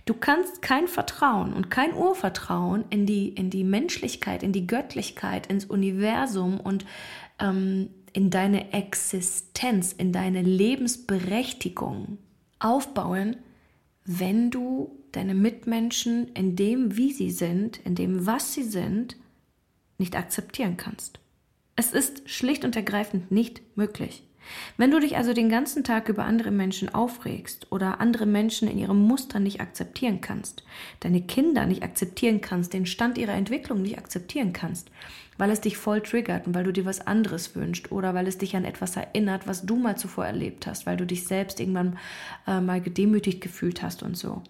Du 0.06 0.13
kannst 0.13 0.62
kein 0.62 0.88
Vertrauen 0.88 1.54
und 1.54 1.70
kein 1.70 1.94
Urvertrauen 1.94 2.86
in 2.90 3.06
die, 3.06 3.30
in 3.30 3.50
die 3.50 3.63
Menschlichkeit, 3.63 4.44
in 4.44 4.52
die 4.52 4.68
Göttlichkeit, 4.68 5.48
ins 5.48 5.66
Universum 5.66 6.60
und 6.60 6.86
ähm, 7.40 7.90
in 8.13 8.30
deine 8.30 8.74
Existenz, 8.74 9.94
in 9.94 10.12
deine 10.12 10.42
Lebensberechtigung 10.42 12.18
aufbauen, 12.60 13.38
wenn 14.06 14.52
du 14.52 15.00
deine 15.12 15.34
Mitmenschen 15.34 16.30
in 16.34 16.56
dem, 16.56 16.98
wie 16.98 17.12
sie 17.12 17.32
sind, 17.32 17.78
in 17.86 17.96
dem, 17.96 18.25
was 18.25 18.54
sie 18.54 18.63
sind, 18.63 19.16
nicht 19.98 20.16
akzeptieren 20.16 20.78
kannst. 20.78 21.20
Es 21.75 21.92
ist 21.92 22.30
schlicht 22.30 22.66
und 22.66 22.75
ergreifend 22.75 23.32
nicht 23.32 23.62
möglich. 23.75 24.24
Wenn 24.77 24.91
du 24.91 25.00
dich 25.00 25.17
also 25.17 25.33
den 25.33 25.50
ganzen 25.50 25.83
Tag 25.83 26.09
über 26.09 26.25
andere 26.25 26.51
Menschen 26.51 26.93
aufregst 26.93 27.67
oder 27.71 28.00
andere 28.00 28.25
Menschen 28.25 28.67
in 28.67 28.77
ihrem 28.77 29.01
Muster 29.01 29.39
nicht 29.39 29.62
akzeptieren 29.62 30.21
kannst, 30.21 30.63
deine 31.00 31.21
Kinder 31.21 31.65
nicht 31.65 31.83
akzeptieren 31.83 32.41
kannst, 32.41 32.73
den 32.73 32.85
Stand 32.85 33.17
ihrer 33.17 33.33
Entwicklung 33.33 33.81
nicht 33.81 33.97
akzeptieren 33.97 34.53
kannst, 34.53 34.91
weil 35.38 35.50
es 35.51 35.62
dich 35.62 35.77
voll 35.77 36.01
triggert 36.01 36.47
und 36.47 36.55
weil 36.55 36.63
du 36.63 36.73
dir 36.73 36.85
was 36.85 37.05
anderes 37.05 37.55
wünschst 37.55 37.91
oder 37.91 38.13
weil 38.13 38.27
es 38.27 38.38
dich 38.38 38.55
an 38.55 38.65
etwas 38.65 38.95
erinnert, 38.95 39.47
was 39.47 39.65
du 39.65 39.75
mal 39.75 39.97
zuvor 39.97 40.25
erlebt 40.25 40.67
hast, 40.67 40.85
weil 40.85 40.97
du 40.97 41.05
dich 41.05 41.25
selbst 41.25 41.59
irgendwann 41.59 41.97
äh, 42.47 42.59
mal 42.59 42.81
gedemütigt 42.81 43.41
gefühlt 43.41 43.81
hast 43.81 44.03
und 44.03 44.17
so, 44.17 44.41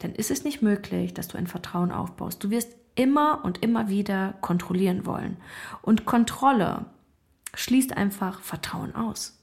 dann 0.00 0.14
ist 0.14 0.30
es 0.30 0.44
nicht 0.44 0.62
möglich, 0.62 1.14
dass 1.14 1.28
du 1.28 1.38
ein 1.38 1.46
Vertrauen 1.46 1.92
aufbaust. 1.92 2.42
Du 2.42 2.50
wirst 2.50 2.76
immer 2.94 3.44
und 3.44 3.62
immer 3.62 3.88
wieder 3.88 4.34
kontrollieren 4.40 5.06
wollen. 5.06 5.36
Und 5.82 6.04
Kontrolle 6.04 6.86
schließt 7.54 7.96
einfach 7.96 8.40
Vertrauen 8.42 8.94
aus. 8.94 9.38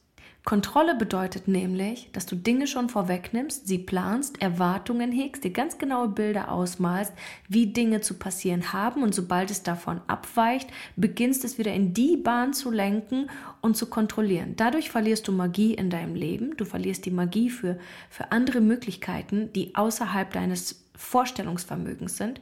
Kontrolle 0.46 0.94
bedeutet 0.94 1.48
nämlich, 1.48 2.12
dass 2.14 2.28
du 2.28 2.36
Dinge 2.36 2.68
schon 2.68 2.88
vorwegnimmst, 2.88 3.68
sie 3.68 3.80
planst, 3.80 4.44
Erwartungen 4.44 5.12
hegst, 5.12 5.44
dir 5.44 5.50
ganz 5.50 5.80
genaue 5.80 6.08
Bilder 6.08 6.52
ausmalst, 6.52 7.14
wie 7.50 7.74
Dinge 7.74 8.02
zu 8.02 8.14
passieren 8.14 8.72
haben 8.72 9.02
und 9.02 9.16
sobald 9.16 9.50
es 9.50 9.64
davon 9.64 10.02
abweicht, 10.06 10.70
beginnst 10.96 11.44
es 11.46 11.58
wieder 11.58 11.74
in 11.74 11.96
die 11.96 12.16
Bahn 12.16 12.54
zu 12.54 12.70
lenken 12.70 13.28
und 13.62 13.76
zu 13.76 13.88
kontrollieren. 13.88 14.54
Dadurch 14.56 14.92
verlierst 14.92 15.28
du 15.28 15.32
Magie 15.32 15.74
in 15.74 15.90
deinem 15.90 16.14
Leben, 16.14 16.56
du 16.58 16.64
verlierst 16.64 17.08
die 17.08 17.12
Magie 17.12 17.50
für, 17.50 17.80
für 18.12 18.32
andere 18.32 18.62
Möglichkeiten, 18.62 19.52
die 19.54 19.74
außerhalb 19.74 20.32
deines 20.32 20.86
Vorstellungsvermögens 20.96 22.18
sind 22.18 22.40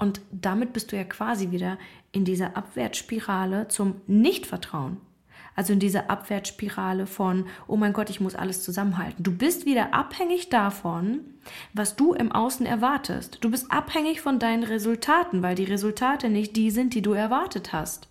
und 0.00 0.22
damit 0.32 0.72
bist 0.72 0.92
du 0.92 0.96
ja 0.96 1.04
quasi 1.04 1.50
wieder 1.50 1.76
in 2.10 2.24
dieser 2.24 2.56
Abwärtsspirale 2.56 3.68
zum 3.68 4.00
Nichtvertrauen. 4.06 4.96
Also 5.54 5.74
in 5.74 5.78
dieser 5.78 6.08
Abwärtsspirale 6.08 7.06
von, 7.06 7.44
oh 7.66 7.76
mein 7.76 7.92
Gott, 7.92 8.08
ich 8.08 8.18
muss 8.18 8.34
alles 8.34 8.62
zusammenhalten. 8.62 9.22
Du 9.22 9.36
bist 9.36 9.66
wieder 9.66 9.92
abhängig 9.92 10.48
davon, 10.48 11.20
was 11.74 11.96
du 11.96 12.14
im 12.14 12.32
Außen 12.32 12.64
erwartest. 12.64 13.38
Du 13.42 13.50
bist 13.50 13.70
abhängig 13.70 14.22
von 14.22 14.38
deinen 14.38 14.62
Resultaten, 14.62 15.42
weil 15.42 15.54
die 15.54 15.64
Resultate 15.64 16.30
nicht 16.30 16.56
die 16.56 16.70
sind, 16.70 16.94
die 16.94 17.02
du 17.02 17.12
erwartet 17.12 17.74
hast. 17.74 18.08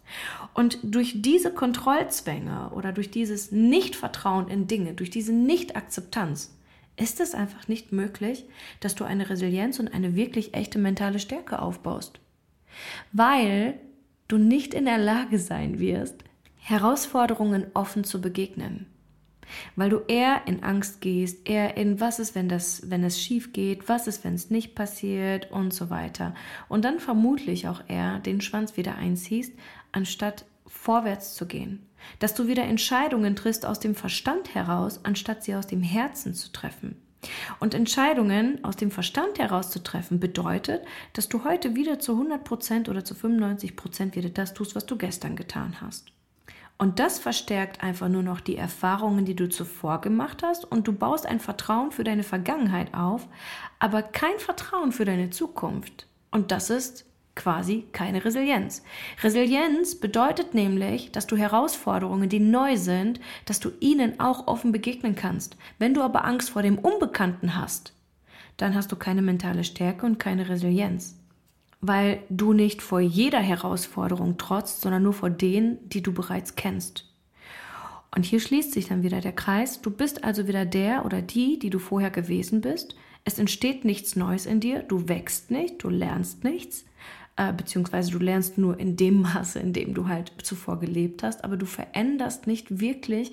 Und 0.54 0.78
durch 0.84 1.24
diese 1.24 1.52
Kontrollzwänge 1.52 2.70
oder 2.70 2.92
durch 2.92 3.10
dieses 3.10 3.52
Nichtvertrauen 3.52 4.48
in 4.48 4.68
Dinge, 4.68 4.94
durch 4.94 5.10
diese 5.10 5.34
Nichtakzeptanz, 5.34 6.54
ist 7.00 7.20
es 7.20 7.34
einfach 7.34 7.68
nicht 7.68 7.92
möglich, 7.92 8.46
dass 8.80 8.96
du 8.96 9.04
eine 9.04 9.30
Resilienz 9.30 9.80
und 9.80 9.94
eine 9.94 10.16
wirklich 10.16 10.54
echte 10.54 10.80
mentale 10.80 11.20
Stärke 11.20 11.62
aufbaust. 11.62 12.20
Weil 13.12 13.80
du 14.28 14.38
nicht 14.38 14.74
in 14.74 14.86
der 14.86 14.98
Lage 14.98 15.40
sein 15.40 15.80
wirst, 15.80 16.24
Herausforderungen 16.58 17.68
offen 17.74 18.04
zu 18.04 18.22
begegnen. 18.22 18.86
Weil 19.76 19.90
du 19.90 20.02
eher 20.08 20.44
in 20.46 20.62
Angst 20.62 21.02
gehst, 21.02 21.50
eher 21.50 21.76
in 21.76 22.00
was 22.00 22.20
ist, 22.20 22.36
wenn 22.36 22.50
das, 22.50 22.90
wenn 22.92 23.04
es 23.04 23.20
schief 23.20 23.52
geht, 23.52 23.90
was 23.90 24.06
ist, 24.06 24.24
wenn 24.24 24.36
es 24.36 24.52
nicht 24.52 24.76
passiert 24.76 25.52
und 25.52 25.74
so 25.74 25.90
weiter. 25.90 26.36
Und 26.68 26.86
dann 26.86 27.00
vermutlich 27.00 27.68
auch 27.68 27.82
eher 27.88 28.20
den 28.20 28.42
Schwanz 28.42 28.78
wieder 28.78 28.96
einziehst, 28.96 29.54
anstatt 29.92 30.46
vorwärts 30.70 31.36
zu 31.36 31.46
gehen. 31.46 31.86
Dass 32.20 32.34
du 32.34 32.48
wieder 32.48 32.64
Entscheidungen 32.64 33.36
triffst 33.36 33.66
aus 33.66 33.80
dem 33.80 33.96
Verstand 33.96 34.56
heraus, 34.56 35.02
anstatt 35.04 35.44
sie 35.44 35.56
aus 35.56 35.68
dem 35.68 35.82
Herzen 35.82 36.34
zu 36.34 36.52
treffen. 36.52 36.96
Und 37.60 37.74
Entscheidungen 37.74 38.64
aus 38.64 38.78
dem 38.78 38.92
Verstand 38.92 39.40
heraus 39.40 39.70
zu 39.72 39.84
treffen, 39.84 40.20
bedeutet, 40.20 40.84
dass 41.14 41.28
du 41.28 41.44
heute 41.44 41.76
wieder 41.76 42.00
zu 42.00 42.14
100% 42.14 42.90
oder 42.90 43.04
zu 43.04 43.14
95% 43.14 44.16
wieder 44.16 44.30
das 44.30 44.54
tust, 44.54 44.76
was 44.76 44.86
du 44.86 44.98
gestern 44.98 45.36
getan 45.36 45.82
hast. 45.82 46.14
Und 46.78 47.00
das 47.00 47.20
verstärkt 47.20 47.84
einfach 47.84 48.08
nur 48.08 48.24
noch 48.24 48.40
die 48.40 48.56
Erfahrungen, 48.56 49.26
die 49.26 49.36
du 49.36 49.50
zuvor 49.50 50.00
gemacht 50.00 50.44
hast 50.44 50.64
und 50.64 50.88
du 50.88 50.94
baust 50.94 51.26
ein 51.26 51.42
Vertrauen 51.42 51.92
für 51.92 52.06
deine 52.06 52.24
Vergangenheit 52.24 52.94
auf, 52.94 53.28
aber 53.80 54.02
kein 54.02 54.40
Vertrauen 54.40 54.94
für 54.94 55.04
deine 55.04 55.30
Zukunft. 55.30 56.08
Und 56.32 56.52
das 56.52 56.70
ist 56.70 57.06
quasi 57.40 57.86
keine 57.92 58.24
Resilienz. 58.24 58.84
Resilienz 59.24 59.96
bedeutet 59.96 60.54
nämlich, 60.54 61.12
dass 61.12 61.26
du 61.26 61.36
Herausforderungen, 61.36 62.30
die 62.30 62.40
neu 62.40 62.78
sind, 62.78 63.20
dass 63.46 63.60
du 63.60 63.72
ihnen 63.80 64.20
auch 64.20 64.46
offen 64.46 64.72
begegnen 64.72 65.16
kannst. 65.16 65.58
Wenn 65.80 65.96
du 65.96 66.04
aber 66.04 66.26
Angst 66.26 66.52
vor 66.52 66.62
dem 66.62 66.78
Unbekannten 66.78 67.56
hast, 67.56 67.94
dann 68.58 68.76
hast 68.76 68.92
du 68.92 68.98
keine 68.98 69.24
mentale 69.24 69.64
Stärke 69.64 70.06
und 70.06 70.20
keine 70.20 70.50
Resilienz 70.50 71.16
weil 71.82 72.24
du 72.30 72.54
nicht 72.54 72.82
vor 72.82 73.00
jeder 73.00 73.40
Herausforderung 73.40 74.38
trotzt, 74.38 74.82
sondern 74.82 75.04
nur 75.04 75.14
vor 75.14 75.30
denen, 75.30 75.78
die 75.88 76.02
du 76.02 76.12
bereits 76.12 76.56
kennst. 76.56 77.06
Und 78.16 78.26
hier 78.26 78.40
schließt 78.40 78.74
sich 78.74 78.88
dann 78.88 79.04
wieder 79.04 79.22
der 79.22 79.32
Kreis. 79.32 79.82
Du 79.82 79.92
bist 79.92 80.24
also 80.24 80.48
wieder 80.48 80.66
der 80.66 81.06
oder 81.06 81.22
die, 81.22 81.60
die 81.60 81.70
du 81.70 81.80
vorher 81.80 82.10
gewesen 82.10 82.62
bist. 82.62 82.96
Es 83.24 83.38
entsteht 83.38 83.86
nichts 83.86 84.16
Neues 84.16 84.46
in 84.46 84.60
dir. 84.60 84.84
Du 84.84 85.08
wächst 85.08 85.52
nicht, 85.52 85.84
du 85.84 85.90
lernst 85.90 86.44
nichts, 86.44 86.86
äh, 87.40 87.54
beziehungsweise 87.54 88.12
du 88.12 88.20
lernst 88.20 88.58
nur 88.58 88.78
in 88.78 88.98
dem 88.98 89.22
Maße, 89.22 89.60
in 89.60 89.72
dem 89.72 89.94
du 89.94 90.08
halt 90.08 90.34
zuvor 90.44 90.80
gelebt 90.80 91.24
hast, 91.24 91.44
aber 91.46 91.56
du 91.56 91.66
veränderst 91.66 92.48
nicht 92.48 92.82
wirklich 92.82 93.32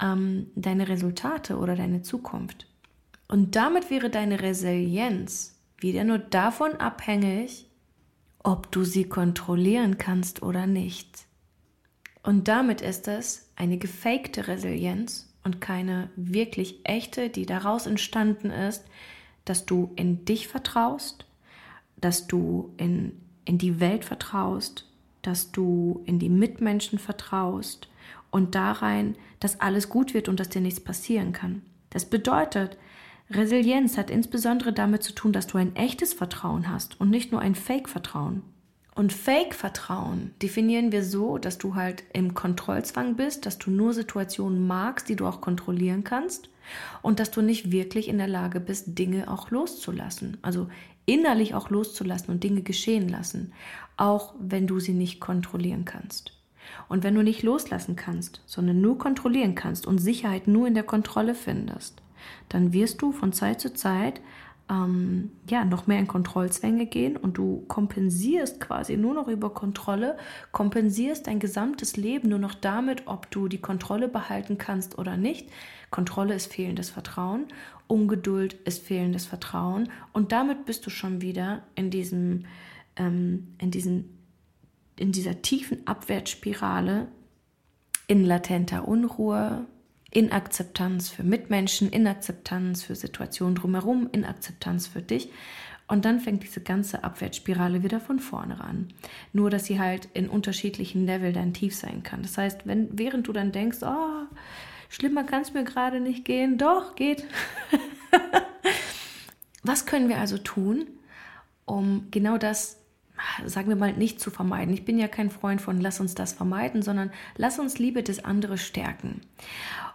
ähm, 0.00 0.46
deine 0.54 0.88
Resultate 0.88 1.58
oder 1.58 1.76
deine 1.76 2.00
Zukunft. 2.00 2.66
Und 3.28 3.54
damit 3.54 3.90
wäre 3.90 4.08
deine 4.08 4.40
Resilienz 4.40 5.58
wieder 5.78 6.04
nur 6.04 6.18
davon 6.18 6.72
abhängig, 6.76 7.68
ob 8.42 8.72
du 8.72 8.84
sie 8.84 9.04
kontrollieren 9.04 9.98
kannst 9.98 10.42
oder 10.42 10.66
nicht. 10.66 11.26
Und 12.22 12.48
damit 12.48 12.80
ist 12.80 13.06
es 13.06 13.50
eine 13.56 13.76
gefakte 13.76 14.48
Resilienz 14.48 15.32
und 15.44 15.60
keine 15.60 16.08
wirklich 16.16 16.80
echte, 16.84 17.28
die 17.28 17.46
daraus 17.46 17.86
entstanden 17.86 18.50
ist, 18.50 18.84
dass 19.44 19.66
du 19.66 19.92
in 19.96 20.24
dich 20.24 20.48
vertraust, 20.48 21.26
dass 21.96 22.26
du 22.26 22.72
in, 22.76 23.20
in 23.44 23.58
die 23.58 23.80
Welt 23.80 24.04
vertraust, 24.04 24.88
dass 25.22 25.52
du 25.52 26.02
in 26.06 26.18
die 26.18 26.28
Mitmenschen 26.28 26.98
vertraust 26.98 27.88
und 28.30 28.54
darein, 28.54 29.16
dass 29.40 29.60
alles 29.60 29.88
gut 29.88 30.14
wird 30.14 30.28
und 30.28 30.40
dass 30.40 30.48
dir 30.48 30.60
nichts 30.60 30.80
passieren 30.80 31.32
kann. 31.32 31.62
Das 31.90 32.06
bedeutet, 32.06 32.78
Resilienz 33.30 33.96
hat 33.96 34.10
insbesondere 34.10 34.72
damit 34.72 35.02
zu 35.02 35.12
tun, 35.14 35.32
dass 35.32 35.46
du 35.46 35.58
ein 35.58 35.76
echtes 35.76 36.12
Vertrauen 36.12 36.68
hast 36.68 37.00
und 37.00 37.10
nicht 37.10 37.32
nur 37.32 37.40
ein 37.40 37.54
Fake-Vertrauen. 37.54 38.42
Und 38.94 39.12
Fake-Vertrauen 39.12 40.32
definieren 40.42 40.92
wir 40.92 41.02
so, 41.02 41.38
dass 41.38 41.56
du 41.56 41.74
halt 41.74 42.04
im 42.12 42.34
Kontrollzwang 42.34 43.16
bist, 43.16 43.46
dass 43.46 43.56
du 43.58 43.70
nur 43.70 43.94
Situationen 43.94 44.66
magst, 44.66 45.08
die 45.08 45.16
du 45.16 45.26
auch 45.26 45.40
kontrollieren 45.40 46.04
kannst 46.04 46.50
und 47.00 47.18
dass 47.18 47.30
du 47.30 47.40
nicht 47.40 47.72
wirklich 47.72 48.08
in 48.08 48.18
der 48.18 48.28
Lage 48.28 48.60
bist, 48.60 48.98
Dinge 48.98 49.30
auch 49.30 49.50
loszulassen. 49.50 50.36
Also 50.42 50.68
innerlich 51.06 51.54
auch 51.54 51.70
loszulassen 51.70 52.30
und 52.30 52.44
Dinge 52.44 52.62
geschehen 52.62 53.08
lassen, 53.08 53.52
auch 53.96 54.34
wenn 54.38 54.66
du 54.66 54.80
sie 54.80 54.94
nicht 54.94 55.20
kontrollieren 55.20 55.84
kannst. 55.84 56.32
Und 56.88 57.02
wenn 57.02 57.14
du 57.14 57.22
nicht 57.22 57.42
loslassen 57.42 57.96
kannst, 57.96 58.40
sondern 58.46 58.80
nur 58.80 58.98
kontrollieren 58.98 59.54
kannst 59.54 59.86
und 59.86 59.98
Sicherheit 59.98 60.46
nur 60.46 60.66
in 60.66 60.74
der 60.74 60.84
Kontrolle 60.84 61.34
findest, 61.34 62.00
dann 62.48 62.72
wirst 62.72 63.02
du 63.02 63.12
von 63.12 63.32
Zeit 63.32 63.60
zu 63.60 63.74
Zeit 63.74 64.20
ähm, 64.70 65.30
ja, 65.48 65.64
noch 65.64 65.86
mehr 65.86 65.98
in 65.98 66.06
Kontrollzwänge 66.06 66.86
gehen 66.86 67.16
und 67.16 67.36
du 67.36 67.64
kompensierst 67.68 68.60
quasi 68.60 68.96
nur 68.96 69.14
noch 69.14 69.28
über 69.28 69.50
Kontrolle, 69.50 70.16
kompensierst 70.52 71.26
dein 71.26 71.40
gesamtes 71.40 71.96
Leben 71.96 72.28
nur 72.28 72.38
noch 72.38 72.54
damit, 72.54 73.02
ob 73.06 73.30
du 73.30 73.48
die 73.48 73.60
Kontrolle 73.60 74.08
behalten 74.08 74.58
kannst 74.58 74.98
oder 74.98 75.16
nicht. 75.16 75.48
Kontrolle 75.90 76.34
ist 76.34 76.52
fehlendes 76.52 76.90
Vertrauen, 76.90 77.46
Ungeduld 77.86 78.54
ist 78.54 78.82
fehlendes 78.84 79.26
Vertrauen 79.26 79.88
und 80.12 80.32
damit 80.32 80.64
bist 80.64 80.86
du 80.86 80.90
schon 80.90 81.20
wieder 81.20 81.62
in 81.74 81.90
diesem, 81.90 82.46
ähm, 82.96 83.48
in 83.58 83.70
diesen, 83.70 84.18
in 84.96 85.12
dieser 85.12 85.42
tiefen 85.42 85.86
Abwärtsspirale 85.86 87.08
in 88.06 88.24
latenter 88.24 88.88
Unruhe, 88.88 89.66
Inakzeptanz 90.12 91.08
für 91.10 91.22
Mitmenschen, 91.22 91.90
Inakzeptanz 91.90 92.84
für 92.84 92.94
Situationen 92.94 93.54
drumherum, 93.54 94.08
Inakzeptanz 94.12 94.86
für 94.86 95.02
dich. 95.02 95.30
Und 95.88 96.04
dann 96.04 96.20
fängt 96.20 96.42
diese 96.42 96.60
ganze 96.60 97.04
Abwärtsspirale 97.04 97.82
wieder 97.82 98.00
von 98.00 98.18
vorne 98.18 98.60
an. 98.60 98.92
Nur, 99.32 99.50
dass 99.50 99.66
sie 99.66 99.80
halt 99.80 100.08
in 100.14 100.28
unterschiedlichen 100.28 101.06
Level 101.06 101.32
dann 101.32 101.52
tief 101.52 101.74
sein 101.74 102.02
kann. 102.02 102.22
Das 102.22 102.38
heißt, 102.38 102.66
wenn, 102.66 102.88
während 102.98 103.26
du 103.26 103.32
dann 103.32 103.52
denkst, 103.52 103.78
oh, 103.82 104.26
schlimmer 104.88 105.24
kann 105.24 105.42
es 105.42 105.52
mir 105.52 105.64
gerade 105.64 106.00
nicht 106.00 106.24
gehen, 106.24 106.56
doch, 106.56 106.94
geht. 106.94 107.24
Was 109.62 109.86
können 109.86 110.08
wir 110.08 110.18
also 110.18 110.38
tun, 110.38 110.86
um 111.64 112.08
genau 112.10 112.38
das 112.38 112.78
sagen 113.46 113.68
wir 113.68 113.76
mal, 113.76 113.92
nicht 113.92 114.20
zu 114.20 114.30
vermeiden. 114.30 114.74
Ich 114.74 114.84
bin 114.84 114.98
ja 114.98 115.08
kein 115.08 115.30
Freund 115.30 115.60
von 115.60 115.80
lass 115.80 116.00
uns 116.00 116.14
das 116.14 116.32
vermeiden, 116.32 116.82
sondern 116.82 117.12
lass 117.36 117.58
uns 117.58 117.78
Liebe 117.78 118.02
des 118.02 118.24
anderen 118.24 118.58
stärken. 118.58 119.20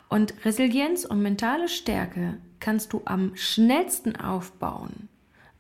Und 0.10 0.34
Resilienz 0.46 1.06
und 1.06 1.22
mentale 1.22 1.68
Stärke 1.68 2.38
kannst 2.60 2.94
du 2.94 3.02
am 3.06 3.36
schnellsten 3.36 4.16
aufbauen, 4.16 5.10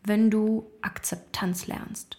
wenn 0.03 0.29
du 0.31 0.65
Akzeptanz 0.81 1.67
lernst. 1.67 2.17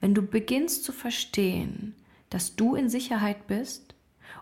Wenn 0.00 0.14
du 0.14 0.22
beginnst 0.22 0.84
zu 0.84 0.92
verstehen, 0.92 1.94
dass 2.30 2.56
du 2.56 2.74
in 2.74 2.88
Sicherheit 2.88 3.46
bist 3.46 3.94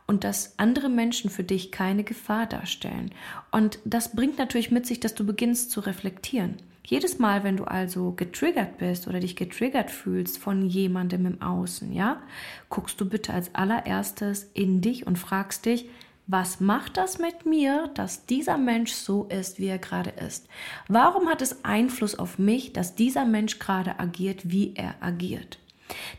und 0.07 0.25
dass 0.25 0.59
andere 0.59 0.88
Menschen 0.88 1.31
für 1.31 1.45
dich 1.45 1.71
keine 1.71 2.05
Gefahr 2.05 2.47
darstellen. 2.47 3.12
Und 3.50 3.79
das 3.85 4.14
bringt 4.14 4.38
natürlich 4.38 4.71
mit 4.71 4.87
sich, 4.87 4.99
dass 4.99 5.14
du 5.14 5.25
beginnst 5.25 5.71
zu 5.71 5.81
reflektieren. 5.81 6.57
Jedes 6.85 7.19
Mal, 7.19 7.45
wenn 7.45 7.57
du 7.57 7.64
also 7.64 8.12
getriggert 8.12 8.79
bist 8.79 9.07
oder 9.07 9.21
dich 9.21 9.37
getriggert 9.37 9.91
fühlst 9.91 10.38
von 10.38 10.67
jemandem 10.67 11.26
im 11.26 11.41
Außen, 11.41 11.93
ja, 11.93 12.21
guckst 12.69 13.00
du 13.00 13.09
bitte 13.09 13.33
als 13.33 13.55
allererstes 13.55 14.50
in 14.55 14.81
dich 14.81 15.07
und 15.07 15.19
fragst 15.19 15.67
dich, 15.67 15.88
was 16.32 16.60
macht 16.60 16.96
das 16.96 17.18
mit 17.18 17.44
mir, 17.44 17.90
dass 17.94 18.24
dieser 18.24 18.56
Mensch 18.56 18.92
so 18.92 19.24
ist, 19.24 19.58
wie 19.58 19.66
er 19.66 19.78
gerade 19.78 20.10
ist? 20.10 20.48
Warum 20.88 21.28
hat 21.28 21.42
es 21.42 21.62
Einfluss 21.62 22.18
auf 22.18 22.38
mich, 22.38 22.72
dass 22.72 22.94
dieser 22.94 23.26
Mensch 23.26 23.58
gerade 23.58 24.00
agiert, 24.00 24.50
wie 24.50 24.72
er 24.74 24.94
agiert? 25.00 25.58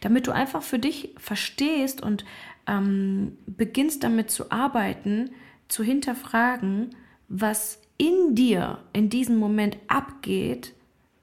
Damit 0.02 0.28
du 0.28 0.32
einfach 0.32 0.62
für 0.62 0.78
dich 0.78 1.16
verstehst 1.18 2.04
und 2.04 2.26
ähm, 2.68 3.40
beginnst 3.48 4.04
damit 4.04 4.30
zu 4.30 4.52
arbeiten, 4.52 5.32
zu 5.68 5.84
hinterfragen, 5.84 6.96
was 7.28 7.82
in 7.98 8.36
dir 8.36 8.84
in 8.94 9.10
diesem 9.10 9.38
Moment 9.38 9.78
abgeht, 9.88 10.74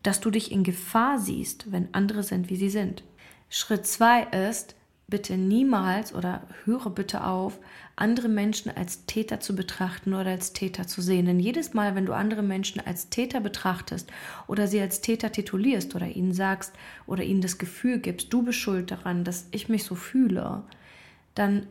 dass 0.03 0.21
du 0.21 0.33
dich 0.33 0.51
in 0.51 0.65
Gefahr 0.65 1.21
siehst, 1.21 1.71
wenn 1.71 1.95
andere 1.95 2.25
sind, 2.25 2.51
wie 2.51 2.57
sie 2.57 2.71
sind. 2.71 3.05
Schritt 3.51 3.87
zwei 3.87 4.25
ist, 4.49 4.75
bitte 5.11 5.37
niemals 5.37 6.15
oder 6.15 6.43
höre 6.65 6.89
bitte 6.91 7.25
auf, 7.25 7.59
andere 7.97 8.29
Menschen 8.29 8.75
als 8.75 9.05
Täter 9.05 9.41
zu 9.41 9.55
betrachten 9.55 10.15
oder 10.15 10.31
als 10.31 10.53
Täter 10.53 10.87
zu 10.87 11.03
sehen. 11.03 11.27
Denn 11.27 11.41
jedes 11.41 11.75
Mal, 11.75 11.95
wenn 11.95 12.07
du 12.07 12.15
andere 12.15 12.43
Menschen 12.43 12.81
als 12.81 13.11
Täter 13.11 13.41
betrachtest 13.41 14.11
oder 14.47 14.67
sie 14.67 14.81
als 14.81 15.01
Täter 15.03 15.33
titulierst 15.33 15.95
oder 15.95 16.07
ihnen 16.07 16.33
sagst 16.33 16.73
oder 17.07 17.25
ihnen 17.25 17.43
das 17.43 17.59
Gefühl 17.59 17.99
gibst, 17.99 18.33
du 18.33 18.43
bist 18.43 18.59
schuld 18.59 18.91
daran, 18.91 19.25
dass 19.25 19.49
ich 19.51 19.69
mich 19.69 19.85
so 19.85 19.97
fühle, 19.97 20.63
dann 21.35 21.67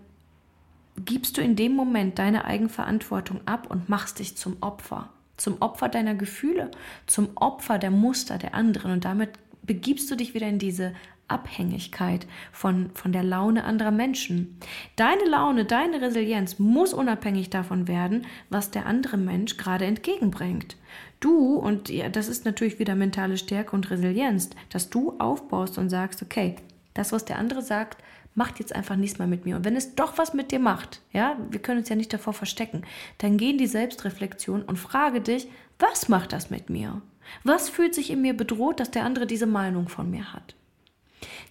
gibst 1.06 1.38
du 1.38 1.42
in 1.42 1.56
dem 1.56 1.74
Moment 1.74 2.20
deine 2.20 2.46
Eigenverantwortung 2.46 3.42
ab 3.48 3.68
und 3.72 3.90
machst 3.90 4.20
dich 4.20 4.36
zum 4.38 4.58
Opfer. 4.62 5.10
Zum 5.38 5.62
Opfer 5.62 5.88
deiner 5.88 6.16
Gefühle, 6.16 6.70
zum 7.08 7.30
Opfer 7.36 7.80
der 7.80 7.92
Muster 7.92 8.38
der 8.38 8.54
anderen 8.54 8.92
und 8.92 9.06
damit 9.06 9.30
begibst 9.64 10.12
du 10.12 10.16
dich 10.16 10.34
wieder 10.34 10.48
in 10.48 10.60
diese 10.60 10.94
Abhängigkeit 11.30 12.28
von, 12.52 12.90
von 12.94 13.12
der 13.12 13.24
Laune 13.24 13.64
anderer 13.64 13.92
Menschen. 13.92 14.58
Deine 14.96 15.26
Laune, 15.26 15.66
deine 15.66 16.02
Resilienz 16.02 16.60
muss 16.60 16.94
unabhängig 16.94 17.50
davon 17.50 17.88
werden, 17.88 18.26
was 18.50 18.72
der 18.72 18.86
andere 18.86 19.18
Mensch 19.18 19.58
gerade 19.58 19.86
entgegenbringt. 19.86 20.78
Du, 21.20 21.56
und 21.56 21.90
ja, 21.90 22.10
das 22.10 22.28
ist 22.28 22.46
natürlich 22.46 22.80
wieder 22.80 22.96
mentale 22.96 23.38
Stärke 23.38 23.76
und 23.76 23.90
Resilienz, 23.90 24.50
dass 24.70 24.90
du 24.90 25.16
aufbaust 25.20 25.78
und 25.78 25.90
sagst, 25.90 26.22
okay, 26.22 26.56
das, 26.94 27.12
was 27.12 27.26
der 27.26 27.38
andere 27.38 27.62
sagt, 27.62 28.02
macht 28.36 28.60
jetzt 28.60 28.74
einfach 28.74 28.96
nichts 28.96 29.20
mehr 29.20 29.28
mit 29.28 29.46
mir. 29.46 29.58
Und 29.58 29.66
wenn 29.66 29.76
es 29.76 29.96
doch 29.96 30.18
was 30.18 30.34
mit 30.34 30.52
dir 30.52 30.60
macht, 30.60 31.02
ja, 31.12 31.38
wir 31.50 31.62
können 31.62 31.80
uns 31.80 31.90
ja 31.90 31.96
nicht 31.96 32.14
davor 32.14 32.34
verstecken, 32.34 32.84
dann 33.18 33.38
geh 33.38 33.52
in 33.52 33.58
die 33.58 33.68
Selbstreflexion 33.68 34.64
und 34.64 34.78
frage 34.78 35.22
dich, 35.22 35.48
was 35.78 36.10
macht 36.10 36.34
das 36.34 36.50
mit 36.50 36.70
mir? 36.70 37.02
Was 37.44 37.70
fühlt 37.70 37.94
sich 37.94 38.10
in 38.10 38.22
mir 38.22 38.36
bedroht, 38.36 38.80
dass 38.80 38.92
der 38.92 39.04
andere 39.04 39.28
diese 39.28 39.46
Meinung 39.46 39.90
von 39.90 40.10
mir 40.10 40.34
hat? 40.34 40.56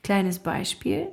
Kleines 0.02 0.38
Beispiel. 0.38 1.08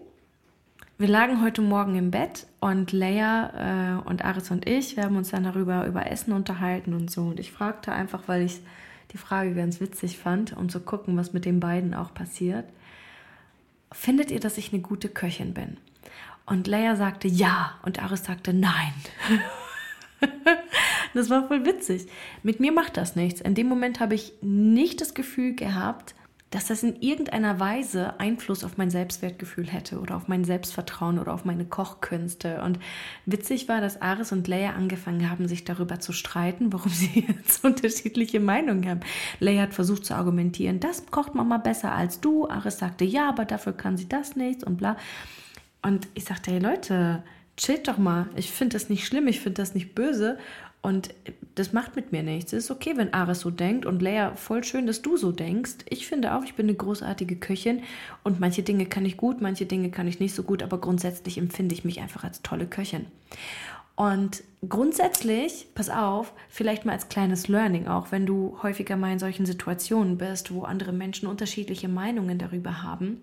Wir 0.98 1.10
lagen 1.10 1.42
heute 1.42 1.62
Morgen 1.62 1.96
im 1.96 2.12
Bett 2.12 2.48
und 2.62 2.94
Leia 2.94 4.00
äh, 4.00 4.08
und 4.08 4.24
Aris 4.24 4.50
und 4.52 4.68
ich, 4.68 4.96
wir 4.96 5.04
haben 5.04 5.18
uns 5.18 5.32
dann 5.32 5.44
darüber 5.44 5.86
über 5.86 6.10
Essen 6.10 6.32
unterhalten 6.32 6.94
und 6.94 7.12
so. 7.12 7.24
Und 7.24 7.40
ich 7.40 7.52
fragte 7.52 7.92
einfach, 7.92 8.28
weil 8.28 8.44
ich 8.44 8.62
die 9.12 9.18
Frage 9.18 9.54
ganz 9.54 9.82
witzig 9.82 10.18
fand, 10.18 10.56
um 10.56 10.70
zu 10.70 10.80
gucken, 10.80 11.18
was 11.18 11.34
mit 11.34 11.44
den 11.44 11.60
beiden 11.60 11.94
auch 11.94 12.14
passiert. 12.14 12.66
Findet 13.92 14.32
ihr, 14.32 14.40
dass 14.40 14.58
ich 14.58 14.72
eine 14.72 14.82
gute 14.82 15.10
Köchin 15.10 15.54
bin? 15.54 15.78
Und 16.46 16.68
Leia 16.68 16.96
sagte 16.96 17.28
ja 17.28 17.76
und 17.84 18.02
Aris 18.02 18.24
sagte 18.24 18.54
nein. 18.54 18.94
das 21.14 21.30
war 21.30 21.48
voll 21.48 21.66
witzig. 21.66 22.08
Mit 22.44 22.60
mir 22.62 22.72
macht 22.72 22.96
das 22.96 23.16
nichts. 23.18 23.42
In 23.42 23.56
dem 23.56 23.68
Moment 23.68 24.00
habe 24.00 24.16
ich 24.16 24.32
nicht 24.42 25.02
das 25.02 25.14
Gefühl 25.14 25.56
gehabt, 25.56 26.16
dass 26.56 26.68
das 26.68 26.84
in 26.84 27.02
irgendeiner 27.02 27.60
Weise 27.60 28.18
Einfluss 28.18 28.64
auf 28.64 28.78
mein 28.78 28.90
Selbstwertgefühl 28.90 29.68
hätte 29.68 30.00
oder 30.00 30.16
auf 30.16 30.30
mein 30.30 30.46
Selbstvertrauen 30.46 31.20
oder 31.20 31.34
auf 31.34 31.44
meine 31.44 31.66
Kochkünste. 31.66 32.62
Und 32.62 32.80
witzig 33.26 33.68
war, 33.68 33.82
dass 33.82 34.02
Aris 34.02 34.32
und 34.32 34.48
Leia 34.48 34.70
angefangen 34.70 35.30
haben, 35.30 35.50
sich 35.50 35.66
darüber 35.66 36.00
zu 36.00 36.14
streiten, 36.14 36.72
warum 36.72 36.94
sie 36.94 37.26
jetzt 37.28 37.66
unterschiedliche 37.66 38.40
Meinungen 38.40 38.88
haben. 38.88 39.02
Leia 39.42 39.64
hat 39.64 39.74
versucht 39.74 40.06
zu 40.06 40.16
argumentieren, 40.16 40.80
das 40.80 41.06
kocht 41.08 41.36
Mama 41.36 41.58
besser 41.58 41.92
als 41.92 42.22
du. 42.22 42.48
Aris 42.48 42.80
sagte, 42.80 43.04
ja, 43.04 43.28
aber 43.28 43.44
dafür 43.44 43.74
kann 43.74 43.98
sie 43.98 44.08
das 44.08 44.38
nicht 44.38 44.64
und 44.64 44.78
bla. 44.78 44.96
Und 45.82 46.08
ich 46.14 46.24
sagte, 46.24 46.52
hey 46.52 46.60
Leute, 46.60 47.22
chillt 47.58 47.90
doch 47.90 47.98
mal. 47.98 48.28
Ich 48.38 48.50
finde 48.50 48.78
das 48.78 48.88
nicht 48.88 49.06
schlimm, 49.06 49.28
ich 49.28 49.42
finde 49.42 49.62
das 49.62 49.76
nicht 49.76 49.94
böse. 49.94 50.38
Und 50.86 51.16
das 51.56 51.74
macht 51.74 51.96
mit 51.96 52.12
mir 52.12 52.22
nichts. 52.22 52.54
Es 52.54 52.66
ist 52.66 52.70
okay, 52.70 52.94
wenn 52.96 53.12
Ares 53.12 53.40
so 53.40 53.50
denkt 53.50 53.88
und 53.88 54.04
Leia, 54.04 54.36
voll 54.36 54.64
schön, 54.64 54.86
dass 54.86 55.02
du 55.02 55.18
so 55.18 55.32
denkst. 55.32 55.78
Ich 55.90 56.06
finde 56.06 56.36
auch, 56.36 56.44
ich 56.44 56.54
bin 56.54 56.68
eine 56.68 56.78
großartige 56.78 57.38
Köchin 57.38 57.82
und 58.24 58.40
manche 58.40 58.62
Dinge 58.62 58.86
kann 58.86 59.04
ich 59.04 59.18
gut, 59.18 59.42
manche 59.42 59.66
Dinge 59.66 59.90
kann 59.90 60.08
ich 60.08 60.20
nicht 60.20 60.36
so 60.36 60.44
gut, 60.44 60.62
aber 60.62 60.78
grundsätzlich 60.78 61.40
empfinde 61.40 61.74
ich 61.74 61.86
mich 61.86 62.02
einfach 62.02 62.24
als 62.24 62.44
tolle 62.44 62.68
Köchin. 62.68 63.08
Und 63.96 64.44
grundsätzlich, 64.70 65.70
pass 65.74 65.90
auf, 65.90 66.34
vielleicht 66.50 66.86
mal 66.86 66.92
als 66.92 67.10
kleines 67.10 67.48
Learning 67.48 67.88
auch, 67.88 68.12
wenn 68.12 68.28
du 68.28 68.60
häufiger 68.62 68.96
mal 68.96 69.12
in 69.12 69.18
solchen 69.18 69.48
Situationen 69.48 70.20
bist, 70.20 70.54
wo 70.54 70.66
andere 70.66 70.94
Menschen 70.94 71.28
unterschiedliche 71.28 71.88
Meinungen 71.88 72.38
darüber 72.38 72.84
haben 72.84 73.22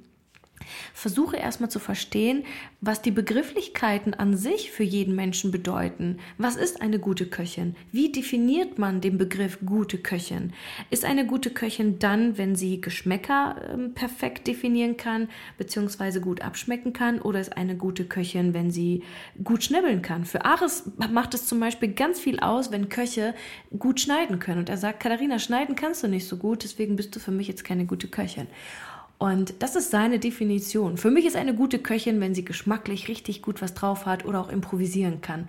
Versuche 0.94 1.36
erstmal 1.36 1.70
zu 1.70 1.78
verstehen, 1.78 2.44
was 2.80 3.02
die 3.02 3.10
Begrifflichkeiten 3.10 4.14
an 4.14 4.36
sich 4.36 4.70
für 4.70 4.82
jeden 4.82 5.14
Menschen 5.14 5.50
bedeuten. 5.50 6.18
Was 6.38 6.56
ist 6.56 6.82
eine 6.82 6.98
gute 6.98 7.26
Köchin? 7.26 7.76
Wie 7.92 8.10
definiert 8.10 8.78
man 8.78 9.00
den 9.00 9.18
Begriff 9.18 9.58
gute 9.64 9.98
Köchin? 9.98 10.52
Ist 10.90 11.04
eine 11.04 11.26
gute 11.26 11.50
Köchin 11.50 11.98
dann, 11.98 12.38
wenn 12.38 12.56
sie 12.56 12.80
Geschmäcker 12.80 13.56
äh, 13.74 13.88
perfekt 13.90 14.46
definieren 14.46 14.96
kann, 14.96 15.28
beziehungsweise 15.58 16.20
gut 16.20 16.42
abschmecken 16.42 16.92
kann? 16.92 17.20
Oder 17.20 17.40
ist 17.40 17.56
eine 17.56 17.76
gute 17.76 18.04
Köchin, 18.04 18.54
wenn 18.54 18.70
sie 18.70 19.02
gut 19.44 19.62
schnibbeln 19.64 20.02
kann? 20.02 20.24
Für 20.24 20.44
Ares 20.44 20.90
macht 21.10 21.34
es 21.34 21.46
zum 21.46 21.60
Beispiel 21.60 21.92
ganz 21.92 22.18
viel 22.18 22.40
aus, 22.40 22.72
wenn 22.72 22.88
Köche 22.88 23.34
gut 23.78 24.00
schneiden 24.00 24.38
können. 24.38 24.58
Und 24.58 24.68
er 24.68 24.76
sagt, 24.76 25.00
Katharina, 25.00 25.38
schneiden 25.38 25.76
kannst 25.76 26.02
du 26.02 26.08
nicht 26.08 26.26
so 26.26 26.36
gut, 26.36 26.64
deswegen 26.64 26.96
bist 26.96 27.14
du 27.14 27.20
für 27.20 27.30
mich 27.30 27.48
jetzt 27.48 27.64
keine 27.64 27.86
gute 27.86 28.08
Köchin. 28.08 28.46
Und 29.22 29.54
das 29.60 29.76
ist 29.76 29.92
seine 29.92 30.18
Definition. 30.18 30.96
Für 30.96 31.12
mich 31.12 31.26
ist 31.26 31.36
eine 31.36 31.54
gute 31.54 31.78
Köchin, 31.78 32.20
wenn 32.20 32.34
sie 32.34 32.44
geschmacklich 32.44 33.06
richtig 33.06 33.40
gut 33.40 33.62
was 33.62 33.72
drauf 33.72 34.04
hat 34.04 34.24
oder 34.24 34.40
auch 34.40 34.48
improvisieren 34.48 35.20
kann. 35.20 35.48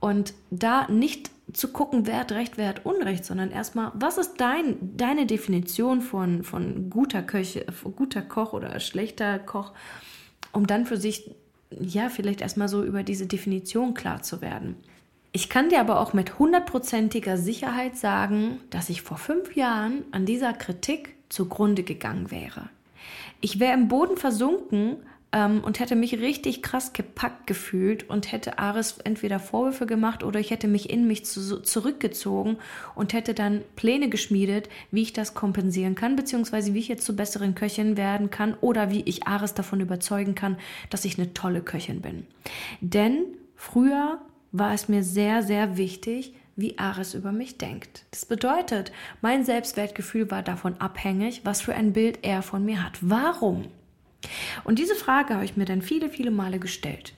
Und 0.00 0.34
da 0.50 0.88
nicht 0.90 1.30
zu 1.52 1.68
gucken, 1.68 2.08
wer 2.08 2.18
hat 2.18 2.32
Recht, 2.32 2.58
wer 2.58 2.66
hat 2.66 2.84
Unrecht, 2.84 3.24
sondern 3.24 3.52
erstmal, 3.52 3.92
was 3.94 4.18
ist 4.18 4.40
dein, 4.40 4.96
deine 4.96 5.26
Definition 5.26 6.00
von, 6.00 6.42
von 6.42 6.90
guter 6.90 7.22
Köche, 7.22 7.64
guter 7.94 8.20
Koch 8.20 8.52
oder 8.52 8.80
schlechter 8.80 9.38
Koch, 9.38 9.74
um 10.50 10.66
dann 10.66 10.84
für 10.84 10.96
sich, 10.96 11.30
ja, 11.70 12.08
vielleicht 12.08 12.40
erstmal 12.40 12.66
so 12.66 12.82
über 12.82 13.04
diese 13.04 13.28
Definition 13.28 13.94
klar 13.94 14.24
zu 14.24 14.40
werden. 14.40 14.74
Ich 15.30 15.48
kann 15.48 15.68
dir 15.68 15.78
aber 15.78 16.00
auch 16.00 16.14
mit 16.14 16.40
hundertprozentiger 16.40 17.36
Sicherheit 17.36 17.96
sagen, 17.96 18.58
dass 18.70 18.88
ich 18.88 19.02
vor 19.02 19.18
fünf 19.18 19.54
Jahren 19.54 20.02
an 20.10 20.26
dieser 20.26 20.52
Kritik 20.52 21.14
zugrunde 21.28 21.84
gegangen 21.84 22.32
wäre. 22.32 22.70
Ich 23.44 23.60
wäre 23.60 23.74
im 23.74 23.88
Boden 23.88 24.16
versunken 24.16 24.96
ähm, 25.30 25.62
und 25.62 25.78
hätte 25.78 25.96
mich 25.96 26.18
richtig 26.18 26.62
krass 26.62 26.94
gepackt 26.94 27.46
gefühlt 27.46 28.08
und 28.08 28.32
hätte 28.32 28.58
Ares 28.58 28.96
entweder 29.04 29.38
Vorwürfe 29.38 29.84
gemacht 29.84 30.24
oder 30.24 30.40
ich 30.40 30.50
hätte 30.50 30.66
mich 30.66 30.88
in 30.88 31.06
mich 31.06 31.26
zu, 31.26 31.60
zurückgezogen 31.60 32.56
und 32.94 33.12
hätte 33.12 33.34
dann 33.34 33.60
Pläne 33.76 34.08
geschmiedet, 34.08 34.70
wie 34.90 35.02
ich 35.02 35.12
das 35.12 35.34
kompensieren 35.34 35.94
kann, 35.94 36.16
beziehungsweise 36.16 36.72
wie 36.72 36.78
ich 36.78 36.88
jetzt 36.88 37.04
zu 37.04 37.14
besseren 37.14 37.54
Köchin 37.54 37.98
werden 37.98 38.30
kann 38.30 38.54
oder 38.62 38.90
wie 38.90 39.02
ich 39.02 39.26
Ares 39.26 39.52
davon 39.52 39.80
überzeugen 39.80 40.34
kann, 40.34 40.56
dass 40.88 41.04
ich 41.04 41.18
eine 41.18 41.34
tolle 41.34 41.60
Köchin 41.60 42.00
bin. 42.00 42.26
Denn 42.80 43.26
früher 43.56 44.22
war 44.52 44.72
es 44.72 44.88
mir 44.88 45.02
sehr, 45.02 45.42
sehr 45.42 45.76
wichtig, 45.76 46.32
wie 46.56 46.78
Ares 46.78 47.14
über 47.14 47.32
mich 47.32 47.58
denkt. 47.58 48.04
Das 48.10 48.24
bedeutet, 48.24 48.92
mein 49.20 49.44
Selbstwertgefühl 49.44 50.30
war 50.30 50.42
davon 50.42 50.80
abhängig, 50.80 51.42
was 51.44 51.60
für 51.60 51.74
ein 51.74 51.92
Bild 51.92 52.20
er 52.22 52.42
von 52.42 52.64
mir 52.64 52.82
hat. 52.82 52.98
Warum? 53.00 53.66
Und 54.64 54.78
diese 54.78 54.94
Frage 54.94 55.34
habe 55.34 55.44
ich 55.44 55.56
mir 55.56 55.64
dann 55.64 55.82
viele, 55.82 56.08
viele 56.08 56.30
Male 56.30 56.58
gestellt. 56.58 57.14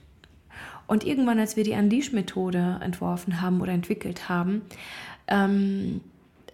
Und 0.87 1.05
irgendwann, 1.05 1.39
als 1.39 1.55
wir 1.55 1.63
die 1.63 1.73
Unleash-Methode 1.73 2.79
entworfen 2.81 3.41
haben 3.41 3.61
oder 3.61 3.73
entwickelt 3.73 4.29
haben, 4.29 4.61
ähm, 5.27 6.01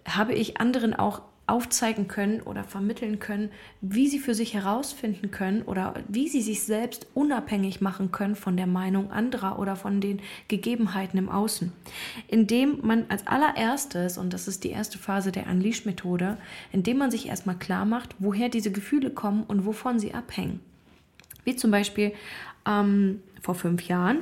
habe 0.07 0.33
ich 0.33 0.59
anderen 0.59 0.93
auch 0.93 1.21
aufzeigen 1.45 2.07
können 2.07 2.41
oder 2.41 2.63
vermitteln 2.63 3.19
können, 3.19 3.49
wie 3.81 4.07
sie 4.07 4.19
für 4.19 4.33
sich 4.33 4.53
herausfinden 4.53 5.29
können 5.29 5.61
oder 5.63 5.93
wie 6.07 6.29
sie 6.29 6.41
sich 6.41 6.63
selbst 6.63 7.07
unabhängig 7.13 7.81
machen 7.81 8.11
können 8.11 8.35
von 8.35 8.55
der 8.55 8.67
Meinung 8.67 9.11
anderer 9.11 9.59
oder 9.59 9.75
von 9.75 9.99
den 9.99 10.21
Gegebenheiten 10.47 11.17
im 11.17 11.27
Außen. 11.27 11.73
Indem 12.29 12.79
man 12.81 13.05
als 13.09 13.27
allererstes, 13.27 14.17
und 14.17 14.31
das 14.31 14.47
ist 14.47 14.63
die 14.63 14.69
erste 14.69 14.97
Phase 14.97 15.33
der 15.33 15.47
Unleash-Methode, 15.47 16.37
indem 16.71 16.97
man 16.97 17.11
sich 17.11 17.27
erstmal 17.27 17.57
klar 17.57 17.83
macht, 17.83 18.15
woher 18.19 18.47
diese 18.47 18.71
Gefühle 18.71 19.09
kommen 19.09 19.43
und 19.43 19.65
wovon 19.65 19.99
sie 19.99 20.13
abhängen. 20.13 20.61
Wie 21.43 21.57
zum 21.57 21.71
Beispiel 21.71 22.13
ähm, 22.65 23.21
vor 23.41 23.55
fünf 23.55 23.83
Jahren 23.83 24.19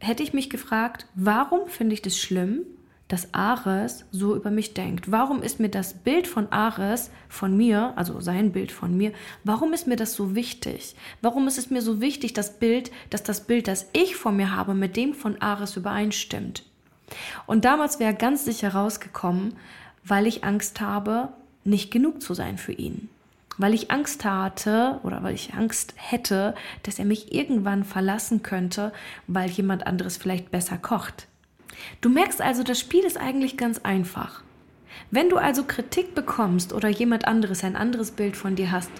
hätte 0.00 0.22
ich 0.22 0.34
mich 0.34 0.50
gefragt, 0.50 1.06
warum 1.14 1.68
finde 1.68 1.94
ich 1.94 2.02
das 2.02 2.18
schlimm, 2.18 2.60
dass 3.10 3.34
Ares 3.34 4.04
so 4.12 4.36
über 4.36 4.50
mich 4.50 4.72
denkt? 4.72 5.10
Warum 5.10 5.42
ist 5.42 5.58
mir 5.58 5.68
das 5.68 5.94
Bild 5.94 6.28
von 6.28 6.50
Ares, 6.52 7.10
von 7.28 7.56
mir, 7.56 7.92
also 7.96 8.20
sein 8.20 8.52
Bild 8.52 8.70
von 8.70 8.96
mir, 8.96 9.12
warum 9.42 9.72
ist 9.72 9.88
mir 9.88 9.96
das 9.96 10.14
so 10.14 10.36
wichtig? 10.36 10.94
Warum 11.20 11.48
ist 11.48 11.58
es 11.58 11.70
mir 11.70 11.82
so 11.82 12.00
wichtig, 12.00 12.34
das 12.34 12.58
Bild, 12.58 12.92
dass 13.10 13.24
das 13.24 13.46
Bild, 13.46 13.66
das 13.66 13.88
ich 13.92 14.14
von 14.14 14.36
mir 14.36 14.54
habe, 14.54 14.74
mit 14.74 14.96
dem 14.96 15.12
von 15.12 15.42
Ares 15.42 15.76
übereinstimmt? 15.76 16.64
Und 17.46 17.64
damals 17.64 17.98
wäre 17.98 18.14
ganz 18.14 18.44
sicher 18.44 18.74
rausgekommen, 18.74 19.56
weil 20.04 20.28
ich 20.28 20.44
Angst 20.44 20.80
habe, 20.80 21.30
nicht 21.64 21.90
genug 21.90 22.22
zu 22.22 22.32
sein 22.32 22.58
für 22.58 22.72
ihn. 22.72 23.08
Weil 23.58 23.74
ich 23.74 23.90
Angst 23.90 24.24
hatte 24.24 25.00
oder 25.02 25.24
weil 25.24 25.34
ich 25.34 25.52
Angst 25.54 25.94
hätte, 25.96 26.54
dass 26.84 27.00
er 27.00 27.04
mich 27.04 27.34
irgendwann 27.34 27.82
verlassen 27.82 28.44
könnte, 28.44 28.92
weil 29.26 29.50
jemand 29.50 29.86
anderes 29.88 30.16
vielleicht 30.16 30.52
besser 30.52 30.78
kocht. 30.78 31.26
Du 32.00 32.08
merkst 32.08 32.40
also, 32.40 32.62
das 32.62 32.78
Spiel 32.78 33.04
ist 33.04 33.16
eigentlich 33.16 33.56
ganz 33.56 33.78
einfach. 33.78 34.42
Wenn 35.10 35.28
du 35.28 35.36
also 35.36 35.64
Kritik 35.64 36.14
bekommst 36.14 36.72
oder 36.72 36.88
jemand 36.88 37.26
anderes 37.26 37.64
ein 37.64 37.76
anderes 37.76 38.10
Bild 38.10 38.36
von 38.36 38.56
dir 38.56 38.70
hast, 38.70 38.90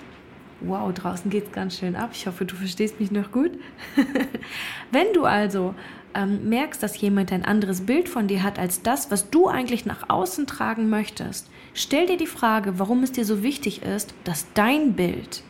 wow, 0.60 0.92
draußen 0.92 1.30
geht 1.30 1.46
es 1.46 1.52
ganz 1.52 1.78
schön 1.78 1.96
ab. 1.96 2.10
Ich 2.12 2.26
hoffe, 2.26 2.44
du 2.44 2.54
verstehst 2.54 3.00
mich 3.00 3.10
noch 3.10 3.32
gut. 3.32 3.52
Wenn 4.90 5.12
du 5.12 5.24
also 5.24 5.74
ähm, 6.14 6.48
merkst, 6.48 6.82
dass 6.82 7.00
jemand 7.00 7.32
ein 7.32 7.44
anderes 7.44 7.82
Bild 7.82 8.08
von 8.08 8.28
dir 8.28 8.42
hat 8.42 8.58
als 8.58 8.82
das, 8.82 9.10
was 9.10 9.30
du 9.30 9.48
eigentlich 9.48 9.86
nach 9.86 10.08
außen 10.08 10.46
tragen 10.46 10.90
möchtest, 10.90 11.48
stell 11.74 12.06
dir 12.06 12.16
die 12.16 12.26
Frage, 12.26 12.78
warum 12.78 13.02
es 13.02 13.12
dir 13.12 13.24
so 13.24 13.42
wichtig 13.42 13.82
ist, 13.82 14.14
dass 14.24 14.46
dein 14.54 14.94
Bild 14.94 15.42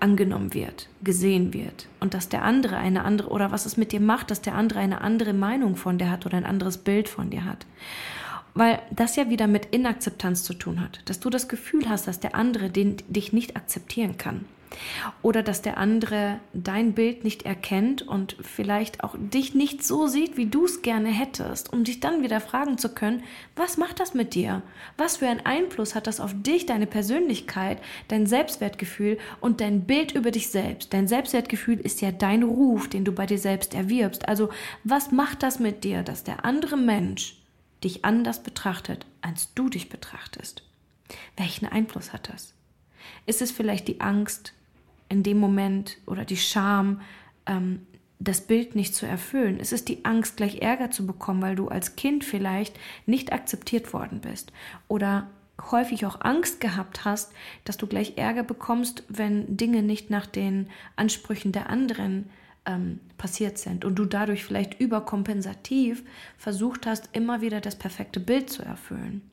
angenommen 0.00 0.54
wird, 0.54 0.88
gesehen 1.02 1.52
wird 1.52 1.88
und 2.00 2.14
dass 2.14 2.28
der 2.28 2.42
andere 2.42 2.76
eine 2.76 3.04
andere 3.04 3.28
oder 3.28 3.50
was 3.50 3.66
es 3.66 3.76
mit 3.76 3.92
dir 3.92 4.00
macht, 4.00 4.30
dass 4.30 4.40
der 4.40 4.54
andere 4.54 4.80
eine 4.80 5.00
andere 5.00 5.32
Meinung 5.32 5.76
von 5.76 5.98
dir 5.98 6.10
hat 6.10 6.26
oder 6.26 6.36
ein 6.36 6.46
anderes 6.46 6.78
Bild 6.78 7.08
von 7.08 7.30
dir 7.30 7.44
hat. 7.44 7.66
Weil 8.54 8.80
das 8.90 9.16
ja 9.16 9.30
wieder 9.30 9.46
mit 9.46 9.66
Inakzeptanz 9.66 10.42
zu 10.42 10.54
tun 10.54 10.80
hat, 10.80 11.00
dass 11.04 11.20
du 11.20 11.30
das 11.30 11.48
Gefühl 11.48 11.88
hast, 11.88 12.08
dass 12.08 12.20
der 12.20 12.34
andere 12.34 12.70
den, 12.70 12.96
dich 13.08 13.32
nicht 13.32 13.56
akzeptieren 13.56 14.18
kann. 14.18 14.46
Oder 15.22 15.42
dass 15.42 15.62
der 15.62 15.78
andere 15.78 16.40
dein 16.52 16.92
Bild 16.92 17.24
nicht 17.24 17.44
erkennt 17.44 18.02
und 18.02 18.36
vielleicht 18.40 19.02
auch 19.02 19.14
dich 19.18 19.54
nicht 19.54 19.84
so 19.84 20.06
sieht, 20.06 20.36
wie 20.36 20.46
du 20.46 20.64
es 20.64 20.82
gerne 20.82 21.08
hättest, 21.08 21.72
um 21.72 21.84
dich 21.84 22.00
dann 22.00 22.22
wieder 22.22 22.40
fragen 22.40 22.78
zu 22.78 22.94
können, 22.94 23.22
was 23.56 23.76
macht 23.76 24.00
das 24.00 24.14
mit 24.14 24.34
dir? 24.34 24.62
Was 24.96 25.18
für 25.18 25.28
einen 25.28 25.44
Einfluss 25.44 25.94
hat 25.94 26.06
das 26.06 26.20
auf 26.20 26.34
dich, 26.34 26.66
deine 26.66 26.86
Persönlichkeit, 26.86 27.80
dein 28.08 28.26
Selbstwertgefühl 28.26 29.18
und 29.40 29.60
dein 29.60 29.84
Bild 29.84 30.12
über 30.12 30.30
dich 30.30 30.48
selbst? 30.50 30.92
Dein 30.92 31.08
Selbstwertgefühl 31.08 31.80
ist 31.80 32.00
ja 32.00 32.12
dein 32.12 32.42
Ruf, 32.42 32.88
den 32.88 33.04
du 33.04 33.12
bei 33.12 33.26
dir 33.26 33.38
selbst 33.38 33.74
erwirbst. 33.74 34.28
Also 34.28 34.50
was 34.84 35.10
macht 35.10 35.42
das 35.42 35.58
mit 35.58 35.84
dir, 35.84 36.02
dass 36.02 36.24
der 36.24 36.44
andere 36.44 36.76
Mensch 36.76 37.42
dich 37.82 38.04
anders 38.04 38.42
betrachtet, 38.42 39.06
als 39.20 39.54
du 39.54 39.68
dich 39.68 39.88
betrachtest? 39.88 40.62
Welchen 41.36 41.66
Einfluss 41.66 42.12
hat 42.12 42.28
das? 42.28 42.54
Ist 43.26 43.42
es 43.42 43.50
vielleicht 43.50 43.88
die 43.88 44.00
Angst, 44.00 44.52
in 45.08 45.22
dem 45.22 45.38
Moment 45.38 45.98
oder 46.06 46.24
die 46.24 46.36
Scham, 46.36 47.00
ähm, 47.46 47.86
das 48.20 48.40
Bild 48.40 48.74
nicht 48.74 48.94
zu 48.94 49.06
erfüllen. 49.06 49.58
Es 49.60 49.72
ist 49.72 49.88
die 49.88 50.04
Angst, 50.04 50.36
gleich 50.36 50.60
Ärger 50.60 50.90
zu 50.90 51.06
bekommen, 51.06 51.40
weil 51.42 51.54
du 51.54 51.68
als 51.68 51.96
Kind 51.96 52.24
vielleicht 52.24 52.78
nicht 53.06 53.32
akzeptiert 53.32 53.92
worden 53.92 54.20
bist. 54.20 54.52
Oder 54.88 55.28
häufig 55.70 56.04
auch 56.04 56.20
Angst 56.20 56.60
gehabt 56.60 57.04
hast, 57.04 57.32
dass 57.64 57.76
du 57.76 57.86
gleich 57.86 58.16
Ärger 58.16 58.42
bekommst, 58.42 59.04
wenn 59.08 59.56
Dinge 59.56 59.82
nicht 59.82 60.10
nach 60.10 60.26
den 60.26 60.68
Ansprüchen 60.96 61.52
der 61.52 61.70
anderen 61.70 62.30
ähm, 62.66 63.00
passiert 63.16 63.58
sind 63.58 63.84
und 63.84 63.96
du 63.96 64.04
dadurch 64.04 64.44
vielleicht 64.44 64.80
überkompensativ 64.80 66.04
versucht 66.36 66.86
hast, 66.86 67.10
immer 67.12 67.40
wieder 67.40 67.60
das 67.60 67.76
perfekte 67.76 68.20
Bild 68.20 68.50
zu 68.50 68.62
erfüllen. 68.62 69.28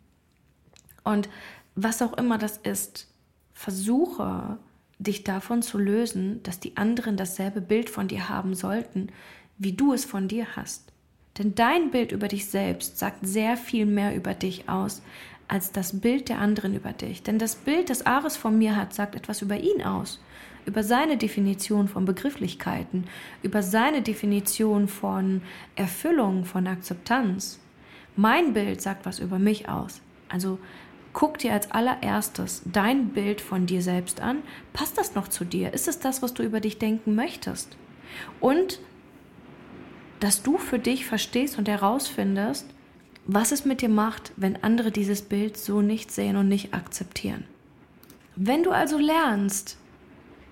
Und 1.03 1.29
was 1.75 2.01
auch 2.01 2.13
immer 2.13 2.37
das 2.37 2.57
ist, 2.57 3.07
versuche 3.53 4.57
dich 4.99 5.23
davon 5.23 5.61
zu 5.61 5.77
lösen, 5.77 6.41
dass 6.43 6.59
die 6.59 6.77
anderen 6.77 7.17
dasselbe 7.17 7.61
Bild 7.61 7.89
von 7.89 8.07
dir 8.07 8.29
haben 8.29 8.55
sollten, 8.55 9.09
wie 9.57 9.73
du 9.73 9.93
es 9.93 10.05
von 10.05 10.27
dir 10.27 10.55
hast. 10.55 10.91
Denn 11.37 11.53
dein 11.53 11.91
Bild 11.91 12.11
über 12.11 12.27
dich 12.27 12.45
selbst 12.45 12.97
sagt 12.97 13.27
sehr 13.27 13.57
viel 13.57 13.85
mehr 13.85 14.15
über 14.15 14.33
dich 14.33 14.69
aus, 14.69 15.01
als 15.47 15.71
das 15.71 15.99
Bild 15.99 16.29
der 16.29 16.39
anderen 16.39 16.75
über 16.75 16.93
dich. 16.93 17.23
Denn 17.23 17.39
das 17.39 17.55
Bild, 17.55 17.89
das 17.89 18.05
Ares 18.05 18.37
von 18.37 18.57
mir 18.57 18.75
hat, 18.75 18.93
sagt 18.93 19.15
etwas 19.15 19.41
über 19.41 19.57
ihn 19.57 19.83
aus, 19.83 20.19
über 20.65 20.81
seine 20.81 21.17
Definition 21.17 21.87
von 21.87 22.05
Begrifflichkeiten, 22.05 23.05
über 23.43 23.61
seine 23.61 24.01
Definition 24.01 24.87
von 24.87 25.41
Erfüllung, 25.75 26.45
von 26.45 26.67
Akzeptanz. 26.67 27.59
Mein 28.15 28.53
Bild 28.53 28.81
sagt 28.81 29.05
was 29.05 29.19
über 29.19 29.37
mich 29.37 29.69
aus. 29.69 30.01
Also 30.29 30.57
Guck 31.15 31.37
dir 31.37 31.53
als 31.53 31.71
allererstes 31.71 32.61
dein 32.65 33.13
Bild 33.13 33.39
von 33.39 33.65
dir 33.65 33.81
selbst 33.81 34.19
an. 34.19 34.43
Passt 34.73 34.97
das 34.97 35.15
noch 35.15 35.29
zu 35.29 35.45
dir? 35.45 35.73
Ist 35.73 35.87
es 35.87 35.99
das, 35.99 36.21
was 36.21 36.33
du 36.33 36.43
über 36.43 36.59
dich 36.59 36.77
denken 36.77 37.15
möchtest? 37.15 37.77
Und 38.41 38.81
dass 40.19 40.43
du 40.43 40.57
für 40.57 40.77
dich 40.77 41.05
verstehst 41.05 41.57
und 41.57 41.69
herausfindest, 41.69 42.67
was 43.27 43.53
es 43.53 43.63
mit 43.63 43.81
dir 43.81 43.87
macht, 43.87 44.33
wenn 44.35 44.61
andere 44.61 44.91
dieses 44.91 45.21
Bild 45.21 45.55
so 45.55 45.81
nicht 45.81 46.11
sehen 46.11 46.35
und 46.35 46.49
nicht 46.49 46.73
akzeptieren. 46.73 47.45
Wenn 48.35 48.63
du 48.63 48.71
also 48.71 48.97
lernst 48.97 49.77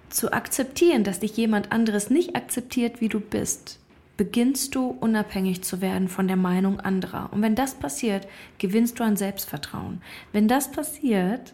zu 0.10 0.32
akzeptieren, 0.32 1.04
dass 1.04 1.20
dich 1.20 1.36
jemand 1.36 1.74
anderes 1.74 2.10
nicht 2.10 2.38
akzeptiert, 2.38 3.02
wie 3.02 3.10
du 3.10 3.20
bist, 3.20 3.80
beginnst 4.18 4.76
du 4.76 4.88
unabhängig 4.88 5.64
zu 5.64 5.82
werden 5.82 6.08
von 6.08 6.28
der 6.28 6.38
Meinung 6.38 6.80
anderer. 6.80 7.30
Und 7.32 7.42
wenn 7.42 7.56
das 7.56 7.76
passiert, 7.76 8.28
gewinnst 8.60 9.00
du 9.00 9.04
an 9.04 9.18
Selbstvertrauen. 9.18 10.02
Wenn 10.32 10.48
das 10.48 10.72
passiert 10.72 11.54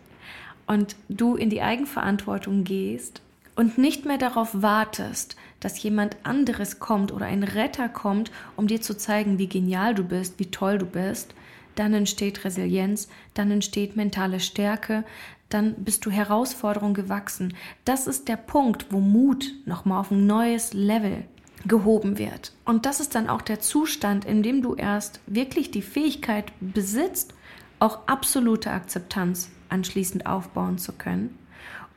und 0.68 0.96
du 1.08 1.36
in 1.36 1.50
die 1.50 1.62
Eigenverantwortung 1.62 2.64
gehst 2.64 3.22
und 3.56 3.78
nicht 3.78 4.06
mehr 4.06 4.18
darauf 4.18 4.62
wartest, 4.62 5.38
dass 5.60 5.82
jemand 5.82 6.18
anderes 6.24 6.80
kommt 6.80 7.12
oder 7.12 7.26
ein 7.26 7.44
Retter 7.44 7.90
kommt, 7.90 8.32
um 8.56 8.68
dir 8.68 8.82
zu 8.82 8.96
zeigen, 8.96 9.40
wie 9.40 9.48
genial 9.48 9.96
du 9.96 10.04
bist, 10.04 10.40
wie 10.40 10.52
toll 10.52 10.78
du 10.78 10.86
bist, 10.86 11.34
dann 11.76 11.94
entsteht 11.94 12.44
Resilienz, 12.44 13.08
dann 13.34 13.52
entsteht 13.52 13.96
mentale 13.96 14.42
Stärke, 14.42 15.06
dann 15.48 15.76
bist 15.76 16.06
du 16.06 16.12
Herausforderungen 16.12 16.94
gewachsen. 16.94 17.54
Das 17.86 18.06
ist 18.06 18.28
der 18.28 18.38
Punkt, 18.38 18.88
wo 18.92 19.00
Mut 19.00 19.54
nochmal 19.66 20.02
auf 20.02 20.12
ein 20.12 20.28
neues 20.28 20.74
Level 20.74 21.24
gehoben 21.66 22.18
wird. 22.18 22.54
Und 22.66 22.86
das 22.86 23.00
ist 23.00 23.16
dann 23.16 23.30
auch 23.30 23.42
der 23.42 23.60
Zustand, 23.60 24.26
in 24.26 24.44
dem 24.44 24.62
du 24.62 24.76
erst 24.76 25.20
wirklich 25.28 25.72
die 25.72 25.82
Fähigkeit 25.82 26.52
besitzt, 26.60 27.34
auch 27.80 28.08
absolute 28.08 28.72
Akzeptanz 28.72 29.50
anschließend 29.70 30.26
aufbauen 30.26 30.78
zu 30.78 30.94
können 30.94 31.38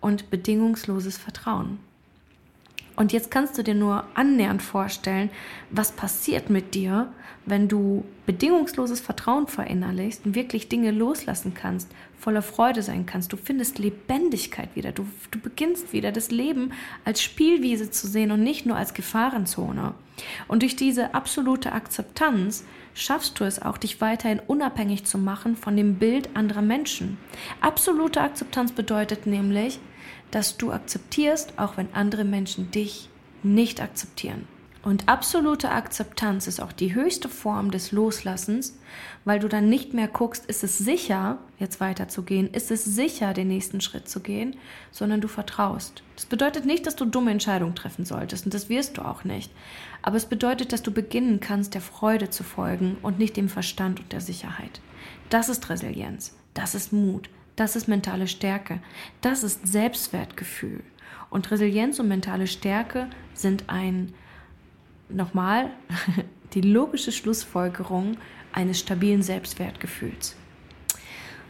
und 0.01 0.31
bedingungsloses 0.31 1.19
Vertrauen. 1.19 1.79
Und 2.97 3.13
jetzt 3.13 3.31
kannst 3.31 3.57
du 3.57 3.63
dir 3.63 3.75
nur 3.75 4.05
annähernd 4.15 4.63
vorstellen, 4.63 5.31
was 5.71 5.93
passiert 5.93 6.51
mit 6.51 6.75
dir, 6.75 7.13
wenn 7.47 7.69
du 7.69 8.05
bedingungsloses 8.27 9.01
Vertrauen 9.01 9.49
verinnerlichst 9.49 10.25
und 10.27 10.35
wirklich 10.35 10.69
Dinge 10.69 10.91
loslassen 10.91 11.55
kannst, 11.55 11.91
voller 12.19 12.43
Freude 12.43 12.83
sein 12.83 13.05
kannst. 13.05 13.33
Du 13.33 13.37
findest 13.37 13.79
Lebendigkeit 13.79 14.69
wieder. 14.77 14.93
Du, 14.93 15.07
du 15.31 15.41
beginnst 15.41 15.93
wieder 15.93 16.13
das 16.13 16.31
Leben 16.31 16.73
als 17.05 17.21
Spielwiese 17.21 17.91
zu 17.91 18.07
sehen 18.07 18.31
und 18.31 18.43
nicht 18.45 18.65
nur 18.65 18.77
als 18.77 18.95
Gefahrenzone. 18.95 19.95
Und 20.47 20.63
durch 20.63 20.77
diese 20.77 21.15
absolute 21.15 21.73
Akzeptanz 21.73 22.65
schaffst 22.95 23.41
du 23.41 23.45
es 23.45 23.61
auch, 23.61 23.79
dich 23.79 24.01
weiterhin 24.01 24.41
unabhängig 24.47 25.05
zu 25.05 25.19
machen 25.19 25.57
von 25.57 25.77
dem 25.77 25.97
Bild 25.97 26.37
anderer 26.37 26.63
Menschen. 26.63 27.19
Absolute 27.61 28.21
Akzeptanz 28.21 28.71
bedeutet 28.71 29.27
nämlich, 29.27 29.81
dass 30.33 30.57
du 30.57 30.73
akzeptierst, 30.73 31.59
auch 31.59 31.77
wenn 31.77 31.95
andere 31.95 32.25
Menschen 32.25 32.73
dich 32.73 33.09
nicht 33.45 33.81
akzeptieren. 33.81 34.49
Und 34.85 35.09
absolute 35.09 35.71
Akzeptanz 35.71 36.49
ist 36.49 36.61
auch 36.61 36.73
die 36.73 36.93
höchste 36.93 37.29
Form 37.29 37.71
des 37.71 37.93
Loslassens, 37.93 38.77
weil 39.25 39.39
du 39.39 39.49
dann 39.49 39.69
nicht 39.69 39.95
mehr 39.95 40.09
guckst, 40.09 40.45
ist 40.47 40.65
es 40.65 40.77
sicher, 40.77 41.39
jetzt 41.61 41.79
weiterzugehen, 41.81 42.53
ist 42.53 42.73
es 42.73 42.85
sicher, 42.85 43.33
den 43.33 43.47
nächsten 43.47 43.81
Schritt 43.81 44.09
zu 44.09 44.19
gehen, 44.19 44.57
sondern 44.91 45.21
du 45.21 45.29
vertraust. 45.29 46.03
Das 46.17 46.27
bedeutet 46.27 46.65
nicht, 46.65 46.85
dass 46.85 46.97
du 46.97 47.05
dumme 47.05 47.31
Entscheidungen 47.31 47.77
treffen 47.77 48.05
solltest 48.05 48.45
und 48.45 48.55
das 48.55 48.69
wirst 48.69 48.99
du 48.99 49.03
auch 49.03 49.23
nicht. 49.23 49.53
Aber 50.03 50.17
es 50.17 50.27
bedeutet, 50.27 50.73
dass 50.73 50.83
du 50.83 50.91
beginnen 50.91 51.39
kannst, 51.39 51.75
der 51.75 51.81
Freude 51.81 52.31
zu 52.31 52.43
folgen 52.43 52.97
und 53.03 53.21
nicht 53.21 53.37
dem 53.37 53.49
Verstand 53.49 54.01
und 54.01 54.13
der 54.13 54.21
Sicherheit. 54.21 54.81
Das 55.31 55.49
ist 55.49 55.71
Resilienz, 55.71 56.37
das 56.55 56.75
ist 56.75 56.93
Mut, 56.93 57.31
das 57.57 57.77
ist 57.77 57.89
mentale 57.89 58.27
Stärke. 58.29 58.81
Das 59.21 59.43
ist 59.43 59.67
Selbstwertgefühl. 59.67 60.83
Und 61.31 61.51
Resilienz 61.51 61.99
und 61.99 62.09
mentale 62.09 62.47
Stärke 62.47 63.09
sind 63.35 63.65
ein, 63.69 64.15
nochmal, 65.09 65.71
die 66.55 66.61
logische 66.61 67.13
Schlussfolgerung 67.13 68.17
eines 68.53 68.79
stabilen 68.79 69.23
Selbstwertgefühls. 69.23 70.37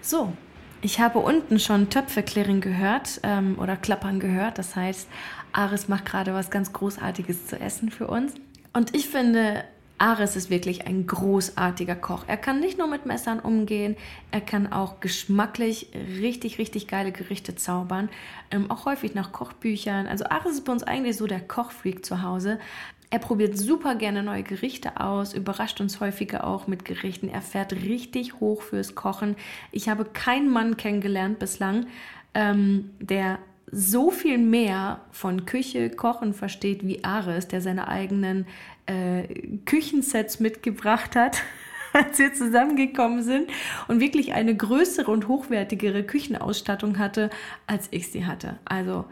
So, 0.00 0.32
ich 0.80 1.00
habe 1.00 1.20
unten 1.20 1.60
schon 1.60 1.90
Töpfeklirren 1.90 2.60
gehört 2.60 3.20
ähm, 3.22 3.56
oder 3.58 3.76
Klappern 3.76 4.18
gehört. 4.18 4.58
Das 4.58 4.74
heißt, 4.74 5.08
Aris 5.52 5.88
macht 5.88 6.06
gerade 6.06 6.34
was 6.34 6.50
ganz 6.50 6.72
Großartiges 6.72 7.46
zu 7.46 7.60
essen 7.60 7.90
für 7.90 8.08
uns. 8.08 8.34
Und 8.72 8.94
ich 8.96 9.08
finde, 9.08 9.64
Ares 10.02 10.34
ist 10.34 10.50
wirklich 10.50 10.88
ein 10.88 11.06
großartiger 11.06 11.94
Koch. 11.94 12.24
Er 12.26 12.36
kann 12.36 12.58
nicht 12.58 12.76
nur 12.76 12.88
mit 12.88 13.06
Messern 13.06 13.38
umgehen, 13.38 13.94
er 14.32 14.40
kann 14.40 14.72
auch 14.72 14.98
geschmacklich 14.98 15.90
richtig, 16.18 16.58
richtig 16.58 16.88
geile 16.88 17.12
Gerichte 17.12 17.54
zaubern. 17.54 18.08
Ähm, 18.50 18.68
auch 18.68 18.84
häufig 18.84 19.14
nach 19.14 19.30
Kochbüchern. 19.30 20.08
Also 20.08 20.24
Ares 20.24 20.54
ist 20.54 20.64
bei 20.64 20.72
uns 20.72 20.82
eigentlich 20.82 21.16
so 21.16 21.28
der 21.28 21.40
Kochfreak 21.40 22.04
zu 22.04 22.20
Hause. 22.20 22.58
Er 23.10 23.20
probiert 23.20 23.56
super 23.56 23.94
gerne 23.94 24.24
neue 24.24 24.42
Gerichte 24.42 24.98
aus, 24.98 25.34
überrascht 25.34 25.80
uns 25.80 26.00
häufiger 26.00 26.48
auch 26.48 26.66
mit 26.66 26.84
Gerichten. 26.84 27.28
Er 27.28 27.42
fährt 27.42 27.72
richtig 27.72 28.40
hoch 28.40 28.62
fürs 28.62 28.96
Kochen. 28.96 29.36
Ich 29.70 29.88
habe 29.88 30.04
keinen 30.04 30.50
Mann 30.50 30.76
kennengelernt 30.76 31.38
bislang, 31.38 31.86
ähm, 32.34 32.90
der 32.98 33.38
so 33.70 34.11
viel 34.11 34.38
mehr 34.38 35.01
von 35.11 35.46
Küche, 35.46 35.90
Kochen 35.90 36.35
versteht 36.35 36.87
wie 36.87 37.05
Ares, 37.05 37.48
der 37.48 37.61
seine 37.61 37.88
eigenen 37.88 38.46
äh, 38.87 39.22
Küchensets 39.64 40.40
mitgebracht 40.40 41.16
hat, 41.16 41.42
als 41.92 42.18
wir 42.18 42.33
zusammengekommen 42.35 43.22
sind 43.22 43.51
und 43.88 44.01
wirklich 44.01 44.33
eine 44.33 44.55
größere 44.55 45.11
und 45.11 45.29
hochwertigere 45.29 46.03
Küchenausstattung 46.03 46.98
hatte, 46.98 47.31
als 47.66 47.88
ich 47.90 48.11
sie 48.11 48.27
hatte. 48.27 48.59
Also 48.64 49.07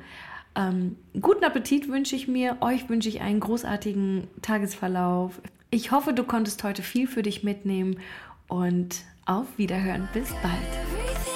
ähm, 0.57 0.97
guten 1.21 1.45
Appetit 1.45 1.89
wünsche 1.89 2.17
ich 2.17 2.29
mir. 2.29 2.57
Euch 2.61 2.89
wünsche 2.89 3.09
ich 3.09 3.21
einen 3.21 3.41
großartigen 3.41 4.29
Tagesverlauf. 4.43 5.41
Ich 5.71 5.93
hoffe, 5.93 6.13
du 6.13 6.25
konntest 6.25 6.65
heute 6.65 6.83
viel 6.83 7.07
für 7.07 7.23
dich 7.23 7.45
mitnehmen 7.45 8.01
und 8.49 9.05
auf 9.27 9.47
Wiederhören. 9.57 10.09
Bis 10.13 10.29
bald. 10.43 11.30